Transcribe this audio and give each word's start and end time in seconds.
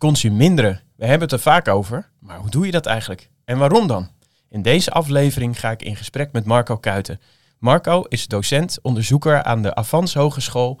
Consuminderen. 0.00 0.80
We 0.96 1.06
hebben 1.06 1.28
het 1.28 1.32
er 1.32 1.40
vaak 1.42 1.68
over, 1.68 2.10
maar 2.18 2.38
hoe 2.38 2.50
doe 2.50 2.66
je 2.66 2.72
dat 2.72 2.86
eigenlijk? 2.86 3.30
En 3.44 3.58
waarom 3.58 3.86
dan? 3.86 4.08
In 4.48 4.62
deze 4.62 4.90
aflevering 4.90 5.60
ga 5.60 5.70
ik 5.70 5.82
in 5.82 5.96
gesprek 5.96 6.32
met 6.32 6.44
Marco 6.44 6.76
Kuiten. 6.76 7.20
Marco 7.58 8.02
is 8.02 8.26
docent, 8.26 8.78
onderzoeker 8.82 9.42
aan 9.42 9.62
de 9.62 9.74
Avans 9.74 10.14
Hogeschool 10.14 10.80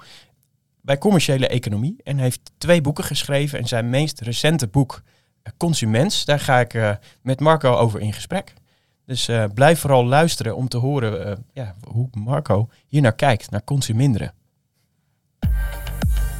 bij 0.80 0.98
commerciële 0.98 1.48
economie 1.48 1.96
en 2.02 2.18
heeft 2.18 2.52
twee 2.58 2.80
boeken 2.80 3.04
geschreven. 3.04 3.58
En 3.58 3.66
zijn 3.66 3.90
meest 3.90 4.20
recente 4.20 4.66
boek, 4.66 5.02
eh, 5.42 5.52
Consumens, 5.56 6.24
daar 6.24 6.40
ga 6.40 6.60
ik 6.60 6.74
uh, 6.74 6.90
met 7.22 7.40
Marco 7.40 7.74
over 7.74 8.00
in 8.00 8.12
gesprek. 8.12 8.54
Dus 9.06 9.28
uh, 9.28 9.44
blijf 9.54 9.80
vooral 9.80 10.04
luisteren 10.04 10.56
om 10.56 10.68
te 10.68 10.76
horen 10.76 11.44
ja, 11.52 11.74
hoe 11.88 12.08
Marco 12.12 12.68
hier 12.88 13.00
naar 13.02 13.14
kijkt, 13.14 13.50
naar 13.50 13.64
consuminderen. 13.64 14.34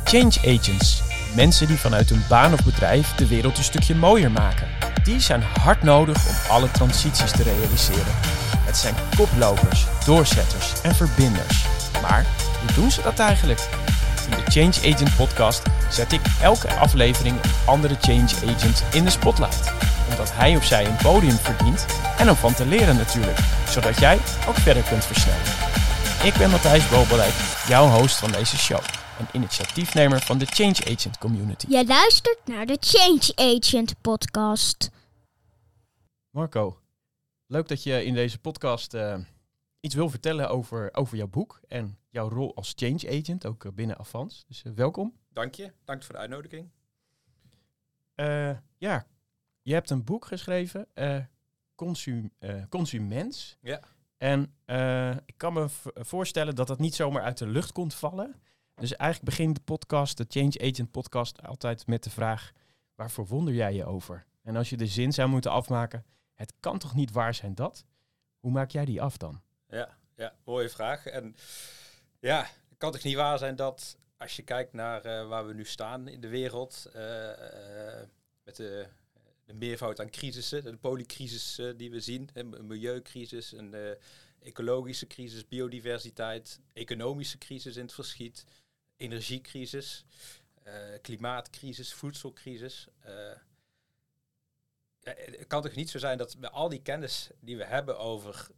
Change 0.05 0.59
agents. 0.59 1.10
Mensen 1.35 1.67
die 1.67 1.77
vanuit 1.77 2.09
hun 2.09 2.25
baan 2.29 2.53
of 2.53 2.65
bedrijf 2.65 3.15
de 3.15 3.27
wereld 3.27 3.59
een 3.59 3.65
stukje 3.65 3.95
mooier 3.95 4.31
maken. 4.31 4.69
Die 5.03 5.21
zijn 5.21 5.43
hard 5.43 5.83
nodig 5.83 6.29
om 6.29 6.35
alle 6.49 6.71
transities 6.71 7.31
te 7.31 7.43
realiseren. 7.43 8.15
Het 8.59 8.77
zijn 8.77 8.95
koplopers, 9.17 9.87
doorzetters 10.05 10.73
en 10.83 10.95
verbinders. 10.95 11.67
Maar 12.03 12.27
hoe 12.61 12.75
doen 12.75 12.91
ze 12.91 13.03
dat 13.03 13.19
eigenlijk? 13.19 13.69
In 14.31 14.31
de 14.31 14.51
Change 14.51 14.95
Agent 14.95 15.17
podcast 15.17 15.63
zet 15.91 16.13
ik 16.13 16.21
elke 16.43 16.75
aflevering 16.75 17.37
een 17.43 17.51
andere 17.65 17.97
change 18.01 18.55
agent 18.55 18.85
in 18.93 19.05
de 19.05 19.11
spotlight. 19.11 19.73
Omdat 20.11 20.33
hij 20.35 20.57
of 20.57 20.65
zij 20.65 20.87
een 20.87 20.97
podium 20.97 21.37
verdient 21.37 21.87
en 22.19 22.31
om 22.31 22.37
van 22.37 22.55
te 22.55 22.67
leren 22.67 22.97
natuurlijk. 22.97 23.39
Zodat 23.69 23.99
jij 23.99 24.19
ook 24.49 24.57
verder 24.57 24.83
kunt 24.83 25.05
versnellen. 25.05 25.43
Ik 26.23 26.35
ben 26.35 26.51
Matthijs 26.51 26.89
Bobelijk, 26.89 27.35
jouw 27.67 27.89
host 27.89 28.17
van 28.17 28.31
deze 28.31 28.59
show 28.59 28.81
en 29.21 29.27
initiatiefnemer 29.33 30.21
van 30.21 30.39
de 30.39 30.47
Change 30.47 30.85
Agent 30.85 31.19
Community. 31.19 31.67
Je 31.69 31.87
luistert 31.87 32.41
naar 32.45 32.67
de 32.67 32.77
Change 32.81 33.57
Agent 33.57 34.01
podcast. 34.01 34.91
Marco, 36.31 36.79
leuk 37.47 37.69
dat 37.69 37.83
je 37.83 38.05
in 38.05 38.15
deze 38.15 38.39
podcast 38.39 38.95
uh, 38.95 39.19
iets 39.81 39.95
wil 39.95 40.11
vertellen 40.11 40.49
over, 40.49 40.95
over 40.95 41.17
jouw 41.17 41.29
boek 41.29 41.61
en 41.69 41.99
jouw 42.09 42.29
rol 42.29 42.55
als 42.55 42.73
change 42.77 43.19
agent, 43.21 43.47
ook 43.47 43.65
uh, 43.65 43.73
binnen 43.73 43.99
Avans. 43.99 44.45
Dus 44.49 44.63
uh, 44.65 44.73
welkom. 44.73 45.15
Dank 45.29 45.55
je, 45.55 45.73
dank 45.85 46.03
voor 46.03 46.15
de 46.15 46.21
uitnodiging. 46.21 46.71
ja, 48.79 49.07
je 49.63 49.73
hebt 49.73 49.91
een 49.91 50.05
boek 50.05 50.25
geschreven, 50.25 50.89
consum, 51.75 52.33
Consumens. 52.69 53.57
Ja. 53.61 53.81
En 54.17 54.55
ik 55.27 55.35
kan 55.37 55.53
me 55.53 55.69
voorstellen 55.95 56.55
dat 56.55 56.67
dat 56.67 56.79
niet 56.79 56.95
zomaar 56.95 57.23
uit 57.23 57.39
de 57.39 57.47
lucht 57.47 57.73
komt 57.73 57.95
vallen. 57.95 58.35
Dus 58.81 58.97
eigenlijk 58.97 59.31
begint 59.37 59.55
de 59.55 59.63
podcast, 59.63 60.17
de 60.17 60.25
Change 60.29 60.71
Agent 60.71 60.91
podcast, 60.91 61.43
altijd 61.43 61.87
met 61.87 62.05
de 62.05 62.11
vraag: 62.11 62.53
waar 62.95 63.11
verwonder 63.11 63.55
jij 63.55 63.75
je 63.75 63.85
over? 63.85 64.27
En 64.43 64.57
als 64.57 64.71
je 64.71 64.77
de 64.77 64.87
zin 64.87 65.13
zou 65.13 65.29
moeten 65.29 65.51
afmaken, 65.51 66.05
het 66.35 66.53
kan 66.61 66.79
toch 66.79 66.95
niet 66.95 67.13
waar 67.13 67.35
zijn 67.35 67.55
dat? 67.55 67.85
Hoe 68.39 68.51
maak 68.51 68.71
jij 68.71 68.85
die 68.85 69.03
af 69.03 69.17
dan? 69.17 69.43
Ja, 69.69 69.97
ja 70.17 70.35
mooie 70.45 70.69
vraag. 70.69 71.07
En 71.07 71.37
ja, 72.21 72.41
het 72.69 72.79
kan 72.79 72.93
toch 72.93 73.03
niet 73.03 73.17
waar 73.17 73.39
zijn 73.39 73.57
dat 73.57 73.99
als 74.17 74.37
je 74.37 74.43
kijkt 74.43 74.73
naar 74.73 75.07
uh, 75.07 75.29
waar 75.29 75.47
we 75.47 75.55
nu 75.55 75.65
staan 75.65 76.09
in 76.09 76.21
de 76.21 76.29
wereld, 76.29 76.91
uh, 76.97 77.03
uh, 77.03 77.35
met 78.45 78.57
de, 78.57 78.87
de, 79.45 79.55
meervoud 79.55 80.01
aan 80.01 80.11
crisissen, 80.11 80.65
de 80.65 80.77
polycrisis 80.77 81.61
die 81.77 81.91
we 81.91 82.01
zien, 82.01 82.29
een 82.33 82.67
milieucrisis, 82.67 83.53
een 83.53 83.97
ecologische 84.43 85.07
crisis, 85.07 85.49
biodiversiteit, 85.49 86.61
economische 86.73 87.39
crisis 87.39 87.77
in 87.77 87.83
het 87.83 87.93
verschiet, 87.93 88.45
energiecrisis, 89.01 90.05
klimaatcrisis, 91.03 91.93
voedselcrisis. 91.93 92.89
het 95.03 95.47
kan 95.47 95.63
toch 95.63 95.75
niet 95.75 95.91
zo 95.91 95.99
zijn 95.99 96.19
dat 96.19 96.37
met 96.37 96.51
al 96.51 96.69
die 96.69 96.83
kennis 96.83 97.31
die 97.41 97.57
we 97.57 97.65
hebben 97.65 97.99
over 97.99 98.49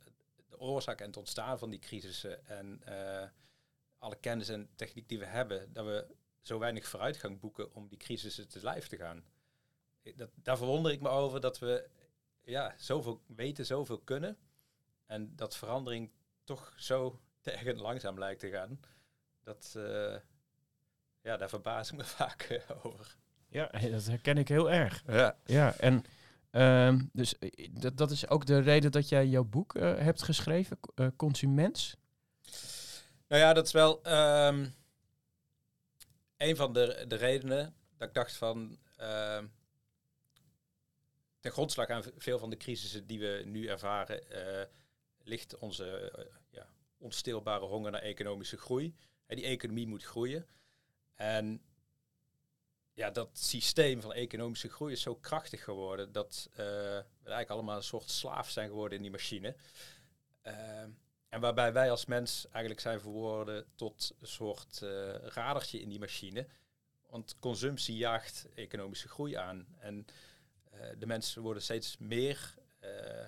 de 0.49 0.59
oorzaak 0.59 1.01
en 1.01 1.07
het 1.07 1.17
ontstaan 1.17 1.59
van 1.59 1.71
die 1.71 1.79
crisissen 1.79 2.47
en 2.47 2.83
uh, 2.89 3.25
alle 3.99 4.17
kennis 4.17 4.49
en 4.49 4.69
techniek 4.75 5.09
die 5.09 5.19
we 5.19 5.27
hebben, 5.27 5.73
dat 5.73 5.85
we 5.85 6.07
zo 6.41 6.59
weinig 6.59 6.87
vooruitgang 6.87 7.41
boeken 7.41 7.75
om 7.75 7.89
die 7.89 7.99
crisissen 7.99 8.49
te 8.49 8.63
lijf 8.63 8.87
te 8.87 8.97
gaan. 8.97 9.25
Dat, 10.17 10.31
daar 10.35 10.57
verwonder 10.57 10.93
ik 10.93 11.01
me 11.01 11.09
over 11.09 11.41
dat 11.41 11.59
we 11.59 11.89
ja, 12.45 12.75
zoveel 12.79 13.23
weten, 13.27 13.67
zoveel 13.67 13.99
kunnen. 13.99 14.39
En 15.07 15.37
dat 15.37 15.57
verandering 15.57 16.11
toch 16.45 16.73
zo 16.77 17.21
tegen 17.41 17.77
langzaam 17.77 18.19
lijkt 18.19 18.41
te 18.41 18.51
gaan. 18.51 18.81
Dat, 19.43 19.79
ja, 21.23 21.37
daar 21.37 21.49
verbaas 21.49 21.91
ik 21.91 21.97
me 21.97 22.05
vaak 22.21 22.49
uh, 22.51 22.87
over. 22.87 23.17
Ja, 23.49 23.71
dat 23.91 24.05
herken 24.05 24.39
ik 24.39 24.49
heel 24.49 24.71
erg. 24.71 25.03
Ja, 25.07 25.37
ja 25.45 25.75
en 25.79 26.05
Um, 26.55 27.11
dus 27.13 27.35
dat, 27.71 27.97
dat 27.97 28.11
is 28.11 28.29
ook 28.29 28.47
de 28.47 28.59
reden 28.59 28.93
dat 28.93 29.09
jij 29.09 29.27
jouw 29.27 29.45
boek 29.45 29.75
uh, 29.75 29.99
hebt 29.99 30.23
geschreven, 30.23 30.79
uh, 30.95 31.07
Consumens? 31.17 31.97
Nou 33.29 33.43
ja, 33.43 33.53
dat 33.53 33.67
is 33.67 33.73
wel 33.73 34.13
um, 34.47 34.75
een 36.37 36.57
van 36.57 36.73
de, 36.73 37.05
de 37.09 37.17
redenen 37.17 37.75
dat 37.97 38.09
ik 38.09 38.15
dacht 38.15 38.37
van... 38.37 38.79
Uh, 39.01 39.39
ten 41.41 41.53
grondslag 41.53 41.89
aan 41.89 42.03
veel 42.17 42.39
van 42.39 42.51
de 42.51 42.57
crisissen 42.57 43.07
die 43.07 43.21
we 43.21 43.43
nu 43.47 43.67
ervaren... 43.67 44.21
Ligt 45.25 45.59
onze 45.59 46.13
ja, 46.51 46.67
onstilbare 46.99 47.65
honger 47.65 47.91
naar 47.91 48.03
economische 48.03 48.57
groei. 48.57 48.95
En 49.27 49.37
die 49.37 49.45
economie 49.45 49.87
moet 49.87 50.05
groeien. 50.05 50.47
En 51.23 51.63
ja, 52.93 53.11
dat 53.11 53.39
systeem 53.39 54.01
van 54.01 54.13
economische 54.13 54.69
groei 54.69 54.93
is 54.93 55.03
zo 55.03 55.15
krachtig 55.15 55.65
geworden 55.65 56.13
dat 56.13 56.49
uh, 56.51 56.57
we 56.57 57.05
eigenlijk 57.15 57.51
allemaal 57.51 57.77
een 57.77 57.83
soort 57.83 58.11
slaaf 58.11 58.51
zijn 58.51 58.69
geworden 58.69 58.97
in 58.97 59.03
die 59.03 59.11
machine. 59.11 59.57
Uh, 60.43 60.55
en 61.29 61.41
waarbij 61.41 61.73
wij 61.73 61.91
als 61.91 62.07
mens 62.07 62.47
eigenlijk 62.51 62.81
zijn 62.81 63.01
verworden 63.01 63.67
tot 63.75 64.15
een 64.21 64.27
soort 64.27 64.81
uh, 64.83 65.15
radertje 65.15 65.81
in 65.81 65.89
die 65.89 65.99
machine. 65.99 66.47
Want 67.09 67.37
consumptie 67.39 67.97
jaagt 67.97 68.47
economische 68.55 69.09
groei 69.09 69.35
aan. 69.35 69.67
En 69.79 70.07
de 70.99 71.07
mensen 71.07 71.43
worden 71.43 71.63
steeds 71.63 71.97
meer 71.99 72.55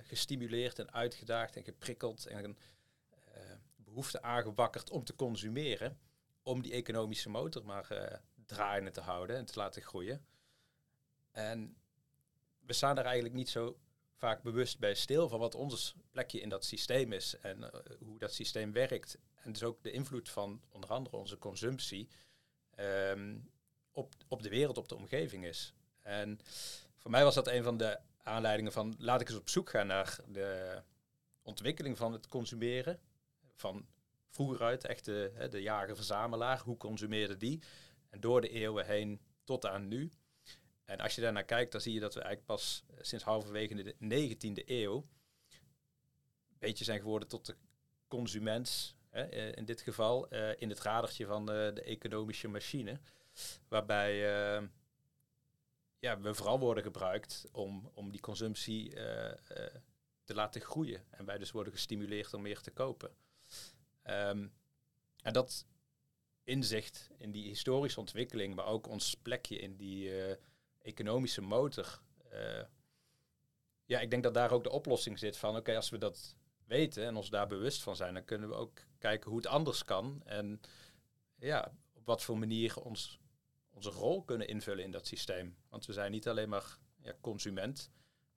gestimuleerd 0.02 0.78
en 0.78 0.92
uitgedaagd 0.92 1.56
en 1.56 1.64
geprikkeld 1.64 2.26
en 2.26 2.56
behoefte 3.76 4.22
aangewakkerd 4.22 4.90
om 4.90 5.04
te 5.04 5.14
consumeren. 5.14 5.98
Om 6.44 6.62
die 6.62 6.72
economische 6.72 7.28
motor 7.28 7.64
maar 7.64 8.20
draaiende 8.46 8.90
te 8.90 9.00
houden 9.00 9.36
en 9.36 9.46
te 9.46 9.58
laten 9.58 9.82
groeien. 9.82 10.26
En 11.30 11.76
we 12.60 12.72
staan 12.72 12.98
er 12.98 13.04
eigenlijk 13.04 13.34
niet 13.34 13.48
zo 13.48 13.78
vaak 14.14 14.42
bewust 14.42 14.78
bij 14.78 14.94
stil 14.94 15.28
van 15.28 15.38
wat 15.38 15.54
ons 15.54 15.94
plekje 16.10 16.40
in 16.40 16.48
dat 16.48 16.64
systeem 16.64 17.12
is 17.12 17.36
en 17.40 17.58
uh, 17.58 17.68
hoe 17.98 18.18
dat 18.18 18.34
systeem 18.34 18.72
werkt. 18.72 19.18
En 19.34 19.52
dus 19.52 19.62
ook 19.62 19.82
de 19.82 19.90
invloed 19.90 20.28
van 20.28 20.62
onder 20.70 20.90
andere 20.90 21.16
onze 21.16 21.38
consumptie 21.38 22.08
um, 22.78 23.50
op, 23.92 24.14
op 24.28 24.42
de 24.42 24.48
wereld, 24.48 24.78
op 24.78 24.88
de 24.88 24.94
omgeving 24.94 25.44
is. 25.44 25.74
En 26.00 26.38
voor 26.96 27.10
mij 27.10 27.24
was 27.24 27.34
dat 27.34 27.48
een 27.48 27.62
van 27.62 27.76
de 27.76 27.98
aanleidingen 28.22 28.72
van 28.72 28.94
laat 28.98 29.20
ik 29.20 29.28
eens 29.28 29.38
op 29.38 29.48
zoek 29.48 29.70
gaan 29.70 29.86
naar 29.86 30.18
de 30.26 30.82
ontwikkeling 31.42 31.96
van 31.96 32.12
het 32.12 32.28
consumeren. 32.28 33.00
Van 33.54 33.86
vroeger 34.34 34.62
uit, 34.62 34.84
echt 34.84 35.04
de, 35.04 35.46
de 35.50 35.62
jager-verzamelaar, 35.62 36.60
hoe 36.60 36.76
consumeerde 36.76 37.36
die? 37.36 37.62
En 38.10 38.20
door 38.20 38.40
de 38.40 38.48
eeuwen 38.48 38.86
heen 38.86 39.20
tot 39.44 39.66
aan 39.66 39.88
nu. 39.88 40.12
En 40.84 41.00
als 41.00 41.14
je 41.14 41.20
daar 41.20 41.32
naar 41.32 41.44
kijkt, 41.44 41.72
dan 41.72 41.80
zie 41.80 41.94
je 41.94 42.00
dat 42.00 42.14
we 42.14 42.20
eigenlijk 42.20 42.48
pas 42.48 42.84
eh, 42.88 42.96
sinds 43.00 43.24
halverwege 43.24 43.74
de 43.74 43.94
19e 43.94 44.66
eeuw 44.66 44.96
een 46.48 46.58
beetje 46.58 46.84
zijn 46.84 47.00
geworden 47.00 47.28
tot 47.28 47.46
de 47.46 47.56
consument, 48.08 48.96
hè, 49.10 49.22
eh, 49.22 49.56
in 49.56 49.64
dit 49.64 49.80
geval, 49.80 50.34
uh, 50.34 50.60
in 50.60 50.68
het 50.68 50.80
radertje 50.80 51.26
van 51.26 51.46
de, 51.46 51.82
economische 51.84 52.48
machine. 52.48 53.00
Waarbij 53.68 54.16
ja, 55.98 56.20
we 56.20 56.34
vooral 56.34 56.58
worden 56.58 56.82
gebruikt 56.82 57.44
om, 57.52 57.90
om 57.94 58.10
die 58.10 58.20
consumptie 58.20 58.90
te 60.24 60.34
laten 60.34 60.60
groeien. 60.60 61.04
En 61.10 61.24
wij 61.24 61.38
dus 61.38 61.50
worden 61.50 61.72
gestimuleerd 61.72 62.34
om 62.34 62.42
meer 62.42 62.60
te 62.60 62.70
kopen. 62.70 63.10
Um, 64.10 64.52
en 65.22 65.32
dat 65.32 65.66
inzicht 66.42 67.10
in 67.16 67.30
die 67.30 67.48
historische 67.48 68.00
ontwikkeling, 68.00 68.54
maar 68.54 68.66
ook 68.66 68.86
ons 68.86 69.14
plekje 69.14 69.58
in 69.58 69.76
die 69.76 70.08
uh, 70.08 70.34
economische 70.82 71.40
motor. 71.40 72.00
Uh, 72.32 72.62
ja, 73.84 74.00
ik 74.00 74.10
denk 74.10 74.22
dat 74.22 74.34
daar 74.34 74.50
ook 74.50 74.62
de 74.62 74.70
oplossing 74.70 75.18
zit 75.18 75.36
van, 75.36 75.56
oké, 75.56 75.76
als 75.76 75.90
we 75.90 75.98
dat 75.98 76.36
weten 76.66 77.04
en 77.04 77.16
ons 77.16 77.30
daar 77.30 77.46
bewust 77.46 77.82
van 77.82 77.96
zijn, 77.96 78.14
dan 78.14 78.24
kunnen 78.24 78.48
we 78.48 78.54
ook 78.54 78.80
kijken 78.98 79.30
hoe 79.30 79.38
het 79.38 79.48
anders 79.48 79.84
kan. 79.84 80.22
En 80.24 80.60
ja, 81.36 81.72
op 81.92 82.06
wat 82.06 82.22
voor 82.22 82.38
manier 82.38 82.80
ons, 82.80 83.18
onze 83.70 83.90
rol 83.90 84.22
kunnen 84.22 84.48
invullen 84.48 84.84
in 84.84 84.90
dat 84.90 85.06
systeem. 85.06 85.56
Want 85.68 85.86
we 85.86 85.92
zijn 85.92 86.10
niet 86.10 86.28
alleen 86.28 86.48
maar 86.48 86.78
ja, 87.00 87.14
consument, 87.20 87.90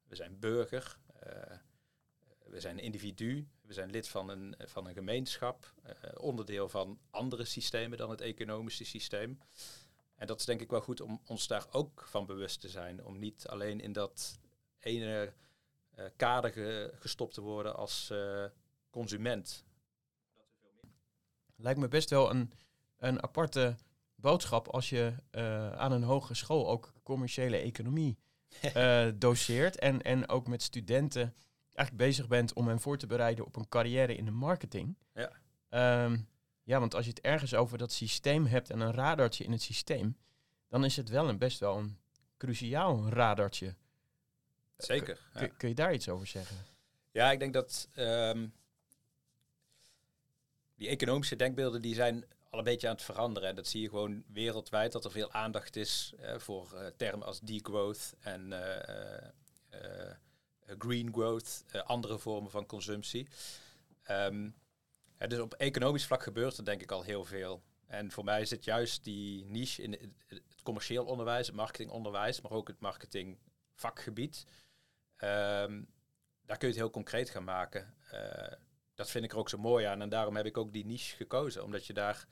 we 0.03 0.15
zijn 0.15 0.39
burger. 0.39 0.97
Uh, 1.27 1.57
we 2.45 2.59
zijn 2.59 2.79
individu, 2.79 3.47
we 3.67 3.73
zijn 3.73 3.89
lid 3.89 4.07
van 4.07 4.29
een, 4.29 4.55
van 4.57 4.87
een 4.87 4.93
gemeenschap, 4.93 5.73
uh, 5.85 5.91
onderdeel 6.21 6.69
van 6.69 6.99
andere 7.09 7.45
systemen 7.45 7.97
dan 7.97 8.09
het 8.09 8.21
economische 8.21 8.85
systeem. 8.85 9.39
En 10.15 10.27
dat 10.27 10.39
is 10.39 10.45
denk 10.45 10.61
ik 10.61 10.69
wel 10.69 10.81
goed 10.81 11.01
om 11.01 11.21
ons 11.25 11.47
daar 11.47 11.65
ook 11.71 12.03
van 12.07 12.25
bewust 12.25 12.61
te 12.61 12.69
zijn. 12.69 13.05
Om 13.05 13.19
niet 13.19 13.47
alleen 13.47 13.79
in 13.79 13.91
dat 13.91 14.39
ene 14.79 15.33
uh, 15.95 16.05
kader 16.15 16.51
ge, 16.51 16.93
gestopt 16.95 17.33
te 17.33 17.41
worden 17.41 17.75
als 17.75 18.09
uh, 18.11 18.45
consument. 18.89 19.65
Lijkt 21.55 21.79
me 21.79 21.87
best 21.87 22.09
wel 22.09 22.29
een, 22.29 22.53
een 22.97 23.23
aparte 23.23 23.75
boodschap 24.15 24.67
als 24.67 24.89
je 24.89 25.13
aan 25.77 25.91
een 25.91 26.03
hogeschool 26.03 26.69
ook 26.69 26.93
commerciële 27.03 27.57
economie 27.57 28.17
doseert. 29.15 29.79
En, 29.79 30.01
en 30.01 30.29
ook 30.29 30.47
met 30.47 30.61
studenten 30.61 31.35
eigenlijk 31.77 32.09
bezig 32.09 32.27
bent 32.27 32.53
om 32.53 32.67
hen 32.67 32.79
voor 32.79 32.97
te 32.97 33.07
bereiden 33.07 33.45
op 33.45 33.55
een 33.55 33.69
carrière 33.69 34.15
in 34.15 34.25
de 34.25 34.31
marketing. 34.31 34.95
Ja. 35.13 35.31
Um, 36.03 36.27
ja, 36.63 36.79
want 36.79 36.95
als 36.95 37.05
je 37.05 37.09
het 37.09 37.21
ergens 37.21 37.53
over 37.53 37.77
dat 37.77 37.91
systeem 37.91 38.45
hebt 38.45 38.69
en 38.69 38.79
een 38.79 38.93
radartje 38.93 39.43
in 39.43 39.51
het 39.51 39.61
systeem, 39.61 40.17
dan 40.67 40.85
is 40.85 40.95
het 40.95 41.09
wel 41.09 41.29
een 41.29 41.37
best 41.37 41.59
wel 41.59 41.77
een 41.77 41.97
cruciaal 42.37 43.09
radartje. 43.09 43.75
Zeker. 44.77 45.19
Kun, 45.33 45.57
kun 45.57 45.69
je 45.69 45.75
daar 45.75 45.93
iets 45.93 46.09
over 46.09 46.27
zeggen? 46.27 46.57
Ja, 47.11 47.31
ik 47.31 47.39
denk 47.39 47.53
dat 47.53 47.89
um, 47.95 48.53
die 50.75 50.87
economische 50.87 51.35
denkbeelden 51.35 51.81
die 51.81 51.95
zijn 51.95 52.25
al 52.49 52.59
een 52.59 52.65
beetje 52.65 52.87
aan 52.87 52.93
het 52.93 53.03
veranderen. 53.03 53.49
En 53.49 53.55
dat 53.55 53.67
zie 53.67 53.81
je 53.81 53.89
gewoon 53.89 54.23
wereldwijd, 54.27 54.91
dat 54.91 55.05
er 55.05 55.11
veel 55.11 55.31
aandacht 55.31 55.75
is 55.75 56.13
uh, 56.19 56.37
voor 56.37 56.71
uh, 56.73 56.87
termen 56.87 57.27
als 57.27 57.39
degrowth 57.39 58.15
en 58.19 58.51
uh, 58.51 60.11
green 60.77 61.13
growth, 61.13 61.63
andere 61.85 62.19
vormen 62.19 62.51
van 62.51 62.65
consumptie. 62.65 63.27
Um, 64.11 64.55
dus 65.27 65.39
op 65.39 65.53
economisch 65.53 66.05
vlak 66.05 66.23
gebeurt 66.23 66.57
er 66.57 66.65
denk 66.65 66.81
ik 66.81 66.91
al 66.91 67.03
heel 67.03 67.25
veel. 67.25 67.63
En 67.87 68.11
voor 68.11 68.23
mij 68.23 68.45
zit 68.45 68.63
juist 68.63 69.03
die 69.03 69.45
niche 69.45 69.81
in 69.81 70.15
het 70.27 70.61
commercieel 70.63 71.05
onderwijs, 71.05 71.47
het 71.47 71.55
marketingonderwijs, 71.55 72.41
maar 72.41 72.51
ook 72.51 72.67
het 72.67 72.79
marketingvakgebied. 72.79 74.45
Um, 75.17 75.87
daar 76.45 76.57
kun 76.57 76.67
je 76.67 76.73
het 76.73 76.75
heel 76.75 76.89
concreet 76.89 77.29
gaan 77.29 77.43
maken. 77.43 77.93
Uh, 78.13 78.51
dat 78.93 79.09
vind 79.09 79.23
ik 79.23 79.31
er 79.31 79.37
ook 79.37 79.49
zo 79.49 79.57
mooi 79.57 79.85
aan. 79.85 80.01
En 80.01 80.09
daarom 80.09 80.35
heb 80.35 80.45
ik 80.45 80.57
ook 80.57 80.73
die 80.73 80.85
niche 80.85 81.15
gekozen. 81.15 81.63
Omdat 81.63 81.85
je 81.85 81.93
daar 81.93 82.27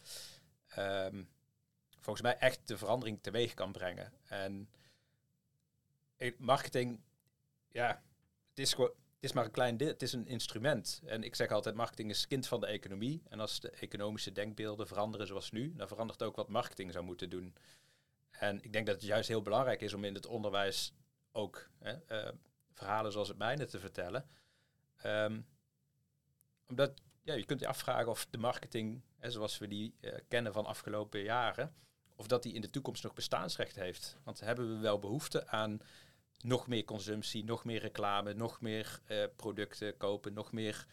um, 0.77 1.29
volgens 1.99 2.25
mij 2.25 2.37
echt 2.37 2.67
de 2.67 2.77
verandering 2.77 3.21
teweeg 3.21 3.53
kan 3.53 3.71
brengen. 3.71 4.13
En 4.25 4.69
marketing, 6.37 7.01
ja, 7.69 7.87
het 7.87 8.14
gewoon 8.55 8.93
is 9.19 9.33
maar 9.33 9.45
een 9.45 9.51
klein 9.51 9.77
deel, 9.77 9.87
het 9.87 10.01
is 10.01 10.13
een 10.13 10.27
instrument. 10.27 11.01
En 11.05 11.23
ik 11.23 11.35
zeg 11.35 11.51
altijd, 11.51 11.75
marketing 11.75 12.09
is 12.09 12.27
kind 12.27 12.47
van 12.47 12.59
de 12.59 12.67
economie. 12.67 13.21
En 13.29 13.39
als 13.39 13.59
de 13.59 13.69
economische 13.69 14.31
denkbeelden 14.31 14.87
veranderen 14.87 15.27
zoals 15.27 15.51
nu, 15.51 15.73
dan 15.75 15.87
verandert 15.87 16.23
ook 16.23 16.35
wat 16.35 16.49
marketing 16.49 16.91
zou 16.91 17.05
moeten 17.05 17.29
doen. 17.29 17.55
En 18.31 18.63
ik 18.63 18.73
denk 18.73 18.85
dat 18.85 18.95
het 18.95 19.05
juist 19.05 19.27
heel 19.27 19.41
belangrijk 19.41 19.81
is 19.81 19.93
om 19.93 20.03
in 20.03 20.13
het 20.13 20.25
onderwijs 20.25 20.93
ook 21.31 21.69
hè, 21.79 22.25
uh, 22.25 22.31
verhalen 22.71 23.11
zoals 23.11 23.27
het 23.27 23.37
mijne 23.37 23.65
te 23.65 23.79
vertellen. 23.79 24.29
Um, 25.05 25.45
omdat 26.67 27.01
ja, 27.21 27.33
je 27.33 27.45
kunt 27.45 27.59
je 27.59 27.67
afvragen 27.67 28.11
of 28.11 28.27
de 28.29 28.37
marketing, 28.37 29.01
zoals 29.19 29.57
we 29.57 29.67
die 29.67 29.95
uh, 30.01 30.13
kennen 30.27 30.53
van 30.53 30.65
afgelopen 30.65 31.19
jaren, 31.19 31.75
of 32.15 32.27
dat 32.27 32.43
die 32.43 32.53
in 32.53 32.61
de 32.61 32.69
toekomst 32.69 33.03
nog 33.03 33.13
bestaansrecht 33.13 33.75
heeft. 33.75 34.17
Want 34.23 34.39
hebben 34.39 34.75
we 34.75 34.81
wel 34.81 34.99
behoefte 34.99 35.47
aan 35.47 35.79
nog 36.45 36.67
meer 36.67 36.83
consumptie, 36.83 37.43
nog 37.43 37.65
meer 37.65 37.81
reclame, 37.81 38.33
nog 38.33 38.61
meer 38.61 38.99
uh, 39.07 39.23
producten 39.35 39.97
kopen, 39.97 40.33
nog 40.33 40.51
meer 40.51 40.85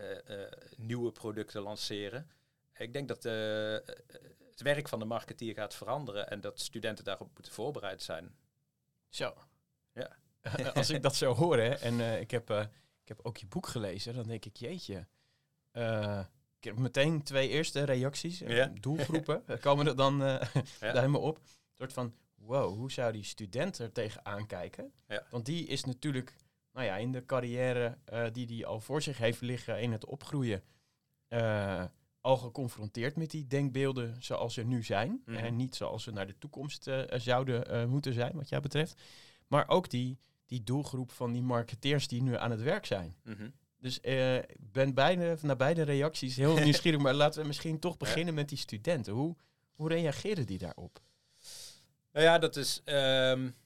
uh, 0.00 0.10
uh, 0.28 0.46
nieuwe 0.76 1.12
producten 1.12 1.62
lanceren. 1.62 2.30
Ik 2.76 2.92
denk 2.92 3.08
dat 3.08 3.22
het 3.22 4.62
werk 4.62 4.88
van 4.88 4.98
de 4.98 5.04
marketeer 5.04 5.54
gaat 5.54 5.74
veranderen 5.74 6.30
en 6.30 6.40
dat 6.40 6.60
studenten 6.60 7.04
daarop 7.04 7.30
moeten 7.34 7.52
voorbereid 7.52 8.02
zijn. 8.02 8.34
Zo. 9.08 9.34
Ja. 9.92 10.16
Als 10.74 10.90
ik 10.90 11.02
dat 11.02 11.14
zo 11.14 11.34
hoor, 11.34 11.58
hè, 11.58 11.74
en 11.74 12.20
ik, 12.20 12.30
heb, 12.30 12.50
ik 13.02 13.08
heb 13.08 13.20
ook 13.22 13.36
je 13.36 13.46
boek 13.46 13.66
gelezen, 13.66 14.14
dan 14.14 14.26
denk 14.26 14.44
ik, 14.44 14.56
jeetje. 14.56 15.06
ik 16.58 16.64
heb 16.64 16.76
meteen 16.76 17.22
twee 17.22 17.48
eerste 17.48 17.84
reacties, 17.84 18.38
Ja. 18.38 18.72
doelgroepen, 18.80 19.44
komen 19.60 19.86
er 19.86 19.96
dan 19.96 20.16
ja. 20.18 20.48
helemaal 21.00 21.20
op. 21.20 21.36
Een 21.36 21.76
soort 21.76 21.92
van, 21.92 22.14
wow, 22.46 22.76
hoe 22.76 22.92
zou 22.92 23.12
die 23.12 23.24
student 23.24 23.78
er 23.78 23.92
tegenaan 23.92 24.46
kijken? 24.46 24.92
Ja. 25.08 25.26
Want 25.30 25.46
die 25.46 25.66
is 25.66 25.84
natuurlijk 25.84 26.36
nou 26.74 26.86
ja, 26.86 26.96
in 26.96 27.12
de 27.12 27.26
carrière 27.26 27.98
uh, 28.12 28.26
die 28.32 28.46
hij 28.46 28.66
al 28.66 28.80
voor 28.80 29.02
zich 29.02 29.18
heeft 29.18 29.40
liggen 29.40 29.80
in 29.80 29.92
het 29.92 30.04
opgroeien, 30.04 30.62
uh, 31.28 31.84
al 32.20 32.36
geconfronteerd 32.36 33.16
met 33.16 33.30
die 33.30 33.46
denkbeelden 33.46 34.16
zoals 34.18 34.54
ze 34.54 34.62
nu 34.62 34.82
zijn. 34.82 35.22
Mhm. 35.24 35.38
Mm. 35.38 35.44
En 35.44 35.56
niet 35.56 35.74
zoals 35.74 36.02
ze 36.02 36.10
naar 36.10 36.26
de 36.26 36.38
toekomst 36.38 36.86
uh, 36.86 37.02
zouden 37.14 37.90
moeten 37.90 38.12
zijn, 38.12 38.32
wat 38.34 38.48
jij 38.48 38.60
betreft. 38.60 39.02
Maar 39.46 39.68
ook 39.68 39.90
die, 39.90 40.18
die 40.46 40.62
doelgroep 40.62 41.10
van 41.10 41.32
die 41.32 41.42
marketeers 41.42 42.08
die 42.08 42.22
nu 42.22 42.36
aan 42.36 42.50
het 42.50 42.62
werk 42.62 42.86
zijn. 42.86 43.16
Mm 43.24 43.34
-hmm. 43.34 43.52
Dus 43.78 44.00
ik 44.00 44.72
ben 44.72 44.94
beide, 44.94 45.36
naar 45.42 45.56
beide 45.56 45.82
reacties 45.82 46.36
heel 46.36 46.56
nieuwsgierig. 46.64 47.00
maar 47.00 47.14
laten 47.14 47.40
we 47.40 47.46
misschien 47.46 47.78
toch 47.78 47.96
beginnen 47.96 48.34
ja. 48.34 48.40
met 48.40 48.48
die 48.48 48.58
studenten. 48.58 49.12
Hoe, 49.12 49.36
hoe 49.74 49.88
reageren 49.88 50.46
die 50.46 50.58
daarop? 50.58 51.00
Nou 52.14 52.26
ja, 52.26 52.38
dat 52.38 52.56
is. 52.56 52.82
Um, 52.84 53.56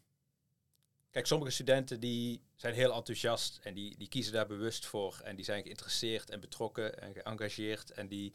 kijk, 1.10 1.26
sommige 1.26 1.50
studenten 1.50 2.00
die 2.00 2.42
zijn 2.56 2.74
heel 2.74 2.94
enthousiast 2.94 3.60
en 3.62 3.74
die, 3.74 3.96
die 3.96 4.08
kiezen 4.08 4.32
daar 4.32 4.46
bewust 4.46 4.86
voor. 4.86 5.20
En 5.24 5.36
die 5.36 5.44
zijn 5.44 5.62
geïnteresseerd 5.62 6.30
en 6.30 6.40
betrokken 6.40 7.00
en 7.00 7.12
geëngageerd. 7.12 7.90
En 7.90 8.08
die, 8.08 8.34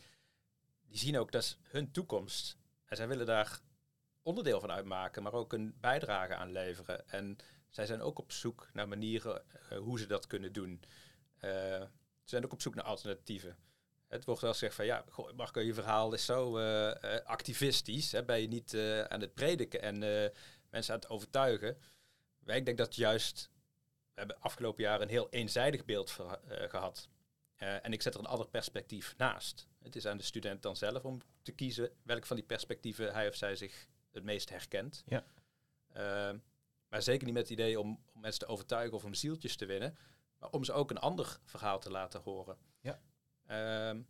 die 0.88 0.98
zien 0.98 1.18
ook 1.18 1.32
dat 1.32 1.44
is 1.44 1.58
hun 1.62 1.92
toekomst. 1.92 2.58
En 2.86 2.96
zij 2.96 3.08
willen 3.08 3.26
daar 3.26 3.60
onderdeel 4.22 4.60
van 4.60 4.72
uitmaken, 4.72 5.24
maar 5.24 5.34
ook 5.34 5.54
een 5.54 5.76
bijdrage 5.80 6.36
aan 6.36 6.52
leveren. 6.52 7.10
En 7.10 7.38
zij 7.70 7.86
zijn 7.86 8.02
ook 8.02 8.20
op 8.20 8.32
zoek 8.32 8.70
naar 8.74 8.88
manieren 8.88 9.44
uh, 9.72 9.78
hoe 9.78 10.00
ze 10.00 10.08
dat 10.08 10.28
kunnen 10.28 10.54
doen. 10.54 10.82
Uh, 11.36 11.52
ze 12.22 12.30
zijn 12.30 12.46
ook 12.46 12.54
op 12.54 12.62
zoek 12.62 12.76
naar 12.76 12.86
alternatieven. 12.86 13.58
Het 14.14 14.26
wordt 14.26 14.42
wel 14.42 14.52
gezegd 14.52 14.76
van 14.76 14.86
ja, 14.86 15.06
goh, 15.10 15.32
Marco, 15.32 15.62
je 15.62 15.74
verhaal 15.74 16.14
is 16.14 16.26
zo 16.26 16.58
uh, 16.58 16.64
uh, 16.64 17.20
activistisch. 17.24 18.12
Hè? 18.12 18.24
Ben 18.24 18.42
je 18.42 18.48
niet 18.48 18.74
uh, 18.74 19.02
aan 19.04 19.22
het 19.22 19.34
prediken 19.34 19.82
en 19.82 19.98
mensen 20.70 20.94
aan 20.94 21.00
het 21.00 21.10
overtuigen. 21.10 21.78
Maar 22.40 22.56
ik 22.56 22.66
denk 22.66 22.78
dat 22.78 22.96
juist, 22.96 23.50
we 24.14 24.20
hebben 24.20 24.40
afgelopen 24.40 24.84
jaar 24.84 25.02
een 25.02 25.10
heel 25.10 25.30
eenzijdig 25.30 25.86
beeld 25.86 26.12
ver, 26.12 26.40
gehad. 26.48 27.10
en 27.56 27.94
ik 27.94 28.02
zet 28.02 28.14
er 28.14 28.20
een 28.20 28.26
ander 28.26 28.48
perspectief 28.48 29.14
naast. 29.18 29.68
Het 29.82 29.96
is 29.96 30.08
aan 30.08 30.18
de 30.18 30.24
student 30.24 30.62
dan 30.62 30.76
zelf 30.76 31.06
om 31.06 31.22
te 31.42 31.52
kiezen 31.52 31.92
welk 32.04 32.26
van 32.26 32.36
die 32.36 32.46
perspectieven 32.46 33.14
hij 33.14 33.28
of 33.28 33.36
zij 33.36 33.56
zich 33.56 33.88
het 34.12 34.24
meest 34.24 34.50
herkent. 34.50 35.04
Ja. 35.06 35.26
Ehm, 35.94 36.38
maar 36.88 37.02
zeker 37.02 37.26
niet 37.26 37.34
met 37.34 37.44
het 37.44 37.60
idee 37.60 37.80
om, 37.80 38.00
om 38.14 38.22
mensen 38.22 38.40
te 38.40 38.52
overtuigen 38.54 38.98
of 38.98 39.04
om 39.04 39.14
zieltjes 39.14 39.56
te 39.56 39.66
winnen. 39.66 39.98
Maar 40.40 40.50
om 40.50 40.64
ze 40.64 40.74
ook 40.74 40.90
een 40.90 41.00
ander 41.00 41.38
verhaal 41.44 41.80
te 41.80 41.92
laten 41.92 42.22
horen. 42.22 42.58
Ja. 42.80 43.02
Um, 43.52 44.08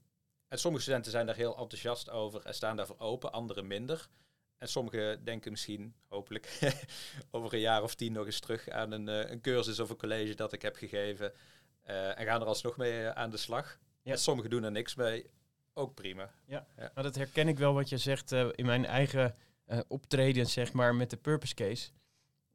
en 0.54 0.60
sommige 0.60 0.84
studenten 0.84 1.12
zijn 1.12 1.25
daar 1.25 1.36
heel 1.36 1.58
enthousiast 1.58 2.10
over 2.10 2.46
en 2.46 2.54
staan 2.54 2.75
daarvoor 2.75 3.00
open, 3.00 3.32
anderen 3.32 3.68
minder. 3.68 4.10
En 4.58 4.68
sommigen 4.68 5.24
denken 5.24 5.52
misschien, 5.52 5.96
hopelijk, 6.08 6.60
over 7.32 7.54
een 7.54 7.60
jaar 7.60 7.84
of 7.84 7.96
tien 7.96 8.13
nog 8.13 8.25
eens 8.25 8.40
terug 8.40 8.70
aan 8.70 8.92
een, 8.92 9.08
uh, 9.08 9.30
een 9.30 9.42
cursus 9.42 9.80
of 9.80 9.90
een 9.90 9.98
college 9.98 10.36
dat 10.36 10.54
ik 10.54 10.62
heb 10.62 10.75
gegeven. 10.75 11.34
Uh, 11.88 12.20
en 12.20 12.25
gaan 12.25 12.42
er 12.42 12.48
alsnog 12.48 12.78
mee 12.78 13.02
uh, 13.02 13.10
aan 13.10 13.30
de 13.30 13.38
slag. 13.38 13.80
Ja. 14.02 14.12
En 14.12 14.18
sommigen 14.18 14.50
doen 14.50 14.63
er 14.63 14.72
niks 14.72 14.96
mee. 14.96 15.30
Ook 15.74 15.94
prima. 15.94 16.32
Ja, 16.46 16.68
ja. 16.75 16.92
Nou, 16.94 17.02
dat 17.02 17.16
herken 17.16 17.48
ik 17.48 17.58
wel 17.58 17.74
wat 17.74 17.90
je 17.90 17.98
zegt 17.98 18.32
in 18.32 18.66
mijn 18.66 18.86
eigen 18.86 19.36
optreden, 19.88 20.46
zeg 20.46 20.74
maar, 20.74 20.96
met 20.96 21.10
de 21.10 21.18
purpose 21.18 21.54
case. 21.54 21.90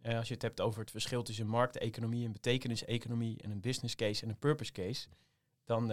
als 0.02 0.28
je 0.28 0.34
het 0.34 0.42
hebt 0.42 0.60
over 0.60 0.80
het 0.80 0.90
verschil 0.90 1.22
tussen 1.22 1.46
markteconomie 1.46 2.26
en 2.26 2.32
betekeniseconomie 2.32 3.42
en 3.42 3.50
een 3.50 3.60
business 3.60 3.94
case 3.94 4.22
en 4.22 4.28
een 4.28 4.38
purpose 4.38 4.72
case, 4.72 5.08
dan 5.64 5.90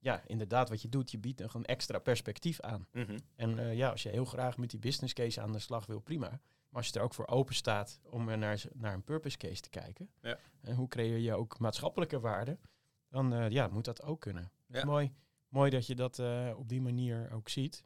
ja, 0.00 0.22
inderdaad, 0.26 0.68
wat 0.68 0.82
je 0.82 0.88
doet, 0.88 1.10
je 1.10 1.18
biedt 1.18 1.54
een 1.54 1.64
extra 1.64 1.98
perspectief 1.98 2.60
aan. 2.60 2.86
Mm 2.92 3.04
-hmm. 3.04 3.18
En 3.36 3.58
uh, 3.58 3.74
ja, 3.74 3.90
als 3.90 4.02
je 4.02 4.08
heel 4.08 4.24
graag 4.24 4.56
met 4.56 4.70
die 4.70 4.78
business 4.78 5.12
case 5.12 5.40
aan 5.40 5.52
de 5.52 5.58
slag 5.58 5.86
wil, 5.86 6.00
prima. 6.00 6.28
Maar 6.28 6.82
als 6.82 6.86
je 6.86 6.98
er 6.98 7.04
ook 7.04 7.14
voor 7.14 7.26
open 7.26 7.54
staat 7.54 8.00
om 8.04 8.24
naar, 8.24 8.62
naar 8.72 8.94
een 8.94 9.04
purpose 9.04 9.36
case 9.36 9.60
te 9.60 9.68
kijken, 9.68 10.10
ja. 10.20 10.38
en 10.60 10.74
hoe 10.74 10.88
creëer 10.88 11.18
je 11.18 11.34
ook 11.34 11.58
maatschappelijke 11.58 12.20
waarde, 12.20 12.58
dan 13.08 13.34
uh, 13.34 13.48
ja, 13.48 13.68
moet 13.68 13.84
dat 13.84 14.02
ook 14.02 14.20
kunnen. 14.20 14.52
Ja. 14.66 14.84
Mooi, 14.84 15.12
mooi 15.48 15.70
dat 15.70 15.86
je 15.86 15.94
dat 15.94 16.18
uh, 16.18 16.52
op 16.56 16.68
die 16.68 16.80
manier 16.80 17.30
ook 17.32 17.48
ziet. 17.48 17.84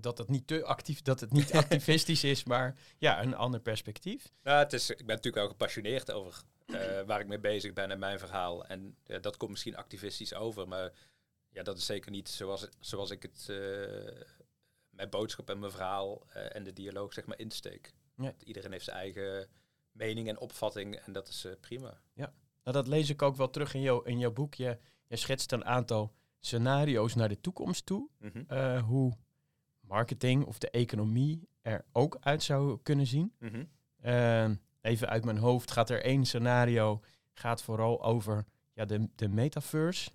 Dat 0.00 0.18
het 0.18 0.28
niet 0.28 0.46
te 0.46 0.64
actief, 0.64 1.02
dat 1.02 1.20
het 1.20 1.32
niet 1.38 1.52
activistisch 1.52 2.24
is, 2.24 2.44
maar 2.44 2.78
ja, 2.98 3.22
een 3.22 3.34
ander 3.34 3.60
perspectief. 3.60 4.32
Nou, 4.42 4.58
het 4.58 4.72
is, 4.72 4.90
ik 4.90 4.96
ben 4.96 5.06
natuurlijk 5.06 5.36
wel 5.36 5.48
gepassioneerd 5.48 6.12
over 6.12 6.42
uh, 6.66 7.02
waar 7.06 7.20
ik 7.20 7.26
mee 7.26 7.38
bezig 7.38 7.72
ben 7.72 7.90
en 7.90 7.98
mijn 7.98 8.18
verhaal. 8.18 8.66
En 8.66 8.96
uh, 9.06 9.20
dat 9.20 9.36
komt 9.36 9.50
misschien 9.50 9.76
activistisch 9.76 10.34
over, 10.34 10.68
maar 10.68 10.92
ja, 11.50 11.62
dat 11.62 11.76
is 11.76 11.86
zeker 11.86 12.10
niet 12.10 12.28
zoals, 12.28 12.68
zoals 12.80 13.10
ik 13.10 13.22
het, 13.22 13.46
uh, 13.50 13.56
mijn 14.90 15.10
boodschap 15.10 15.50
en 15.50 15.58
mijn 15.58 15.72
verhaal 15.72 16.26
en 16.30 16.64
de 16.64 16.72
dialoog 16.72 17.12
zeg 17.12 17.26
maar 17.26 17.38
insteek. 17.38 17.94
Ja. 18.16 18.34
Iedereen 18.44 18.72
heeft 18.72 18.84
zijn 18.84 18.96
eigen 18.96 19.48
mening 19.92 20.28
en 20.28 20.38
opvatting 20.38 20.96
en 20.96 21.12
dat 21.12 21.28
is 21.28 21.46
prima. 21.60 22.00
Ja, 22.12 22.32
nou, 22.62 22.76
dat 22.76 22.86
lees 22.86 23.10
ik 23.10 23.22
ook 23.22 23.36
wel 23.36 23.50
terug 23.50 23.74
in, 23.74 23.80
jou, 23.80 24.06
in 24.06 24.18
jouw 24.18 24.32
boek. 24.32 24.54
Je, 24.54 24.78
je 25.06 25.16
schetst 25.16 25.52
een 25.52 25.64
aantal 25.64 26.14
scenario's 26.40 27.14
naar 27.14 27.28
de 27.28 27.40
toekomst 27.40 27.86
toe. 27.86 28.08
Mm 28.18 28.30
-hmm. 28.32 28.78
hoe 28.78 29.16
marketing 29.94 30.44
of 30.44 30.58
de 30.58 30.70
economie 30.70 31.48
er 31.62 31.84
ook 31.92 32.16
uit 32.20 32.42
zou 32.42 32.78
kunnen 32.82 33.06
zien. 33.06 33.32
Mhm. 33.38 33.64
Ehm, 34.00 34.54
even 34.80 35.08
uit 35.08 35.24
mijn 35.24 35.38
hoofd 35.38 35.70
gaat 35.70 35.90
er 35.90 36.02
één 36.02 36.24
scenario, 36.24 37.00
gaat 37.32 37.62
vooral 37.62 38.04
over 38.04 38.44
ja, 38.72 38.84
de, 38.84 39.08
de 39.14 39.28
metaverse. 39.28 40.10